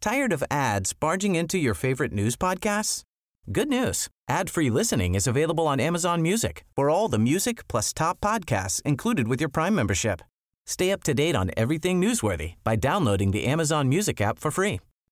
[0.00, 3.02] Tired of ads barging into your favorite news podcasts?
[3.52, 4.08] Good news.
[4.28, 6.64] Ad-free listening is available on Amazon Music.
[6.74, 10.22] For all the music plus top podcasts included with your Prime membership.
[10.66, 14.80] Stay up to date on everything newsworthy by downloading the Amazon Music app for free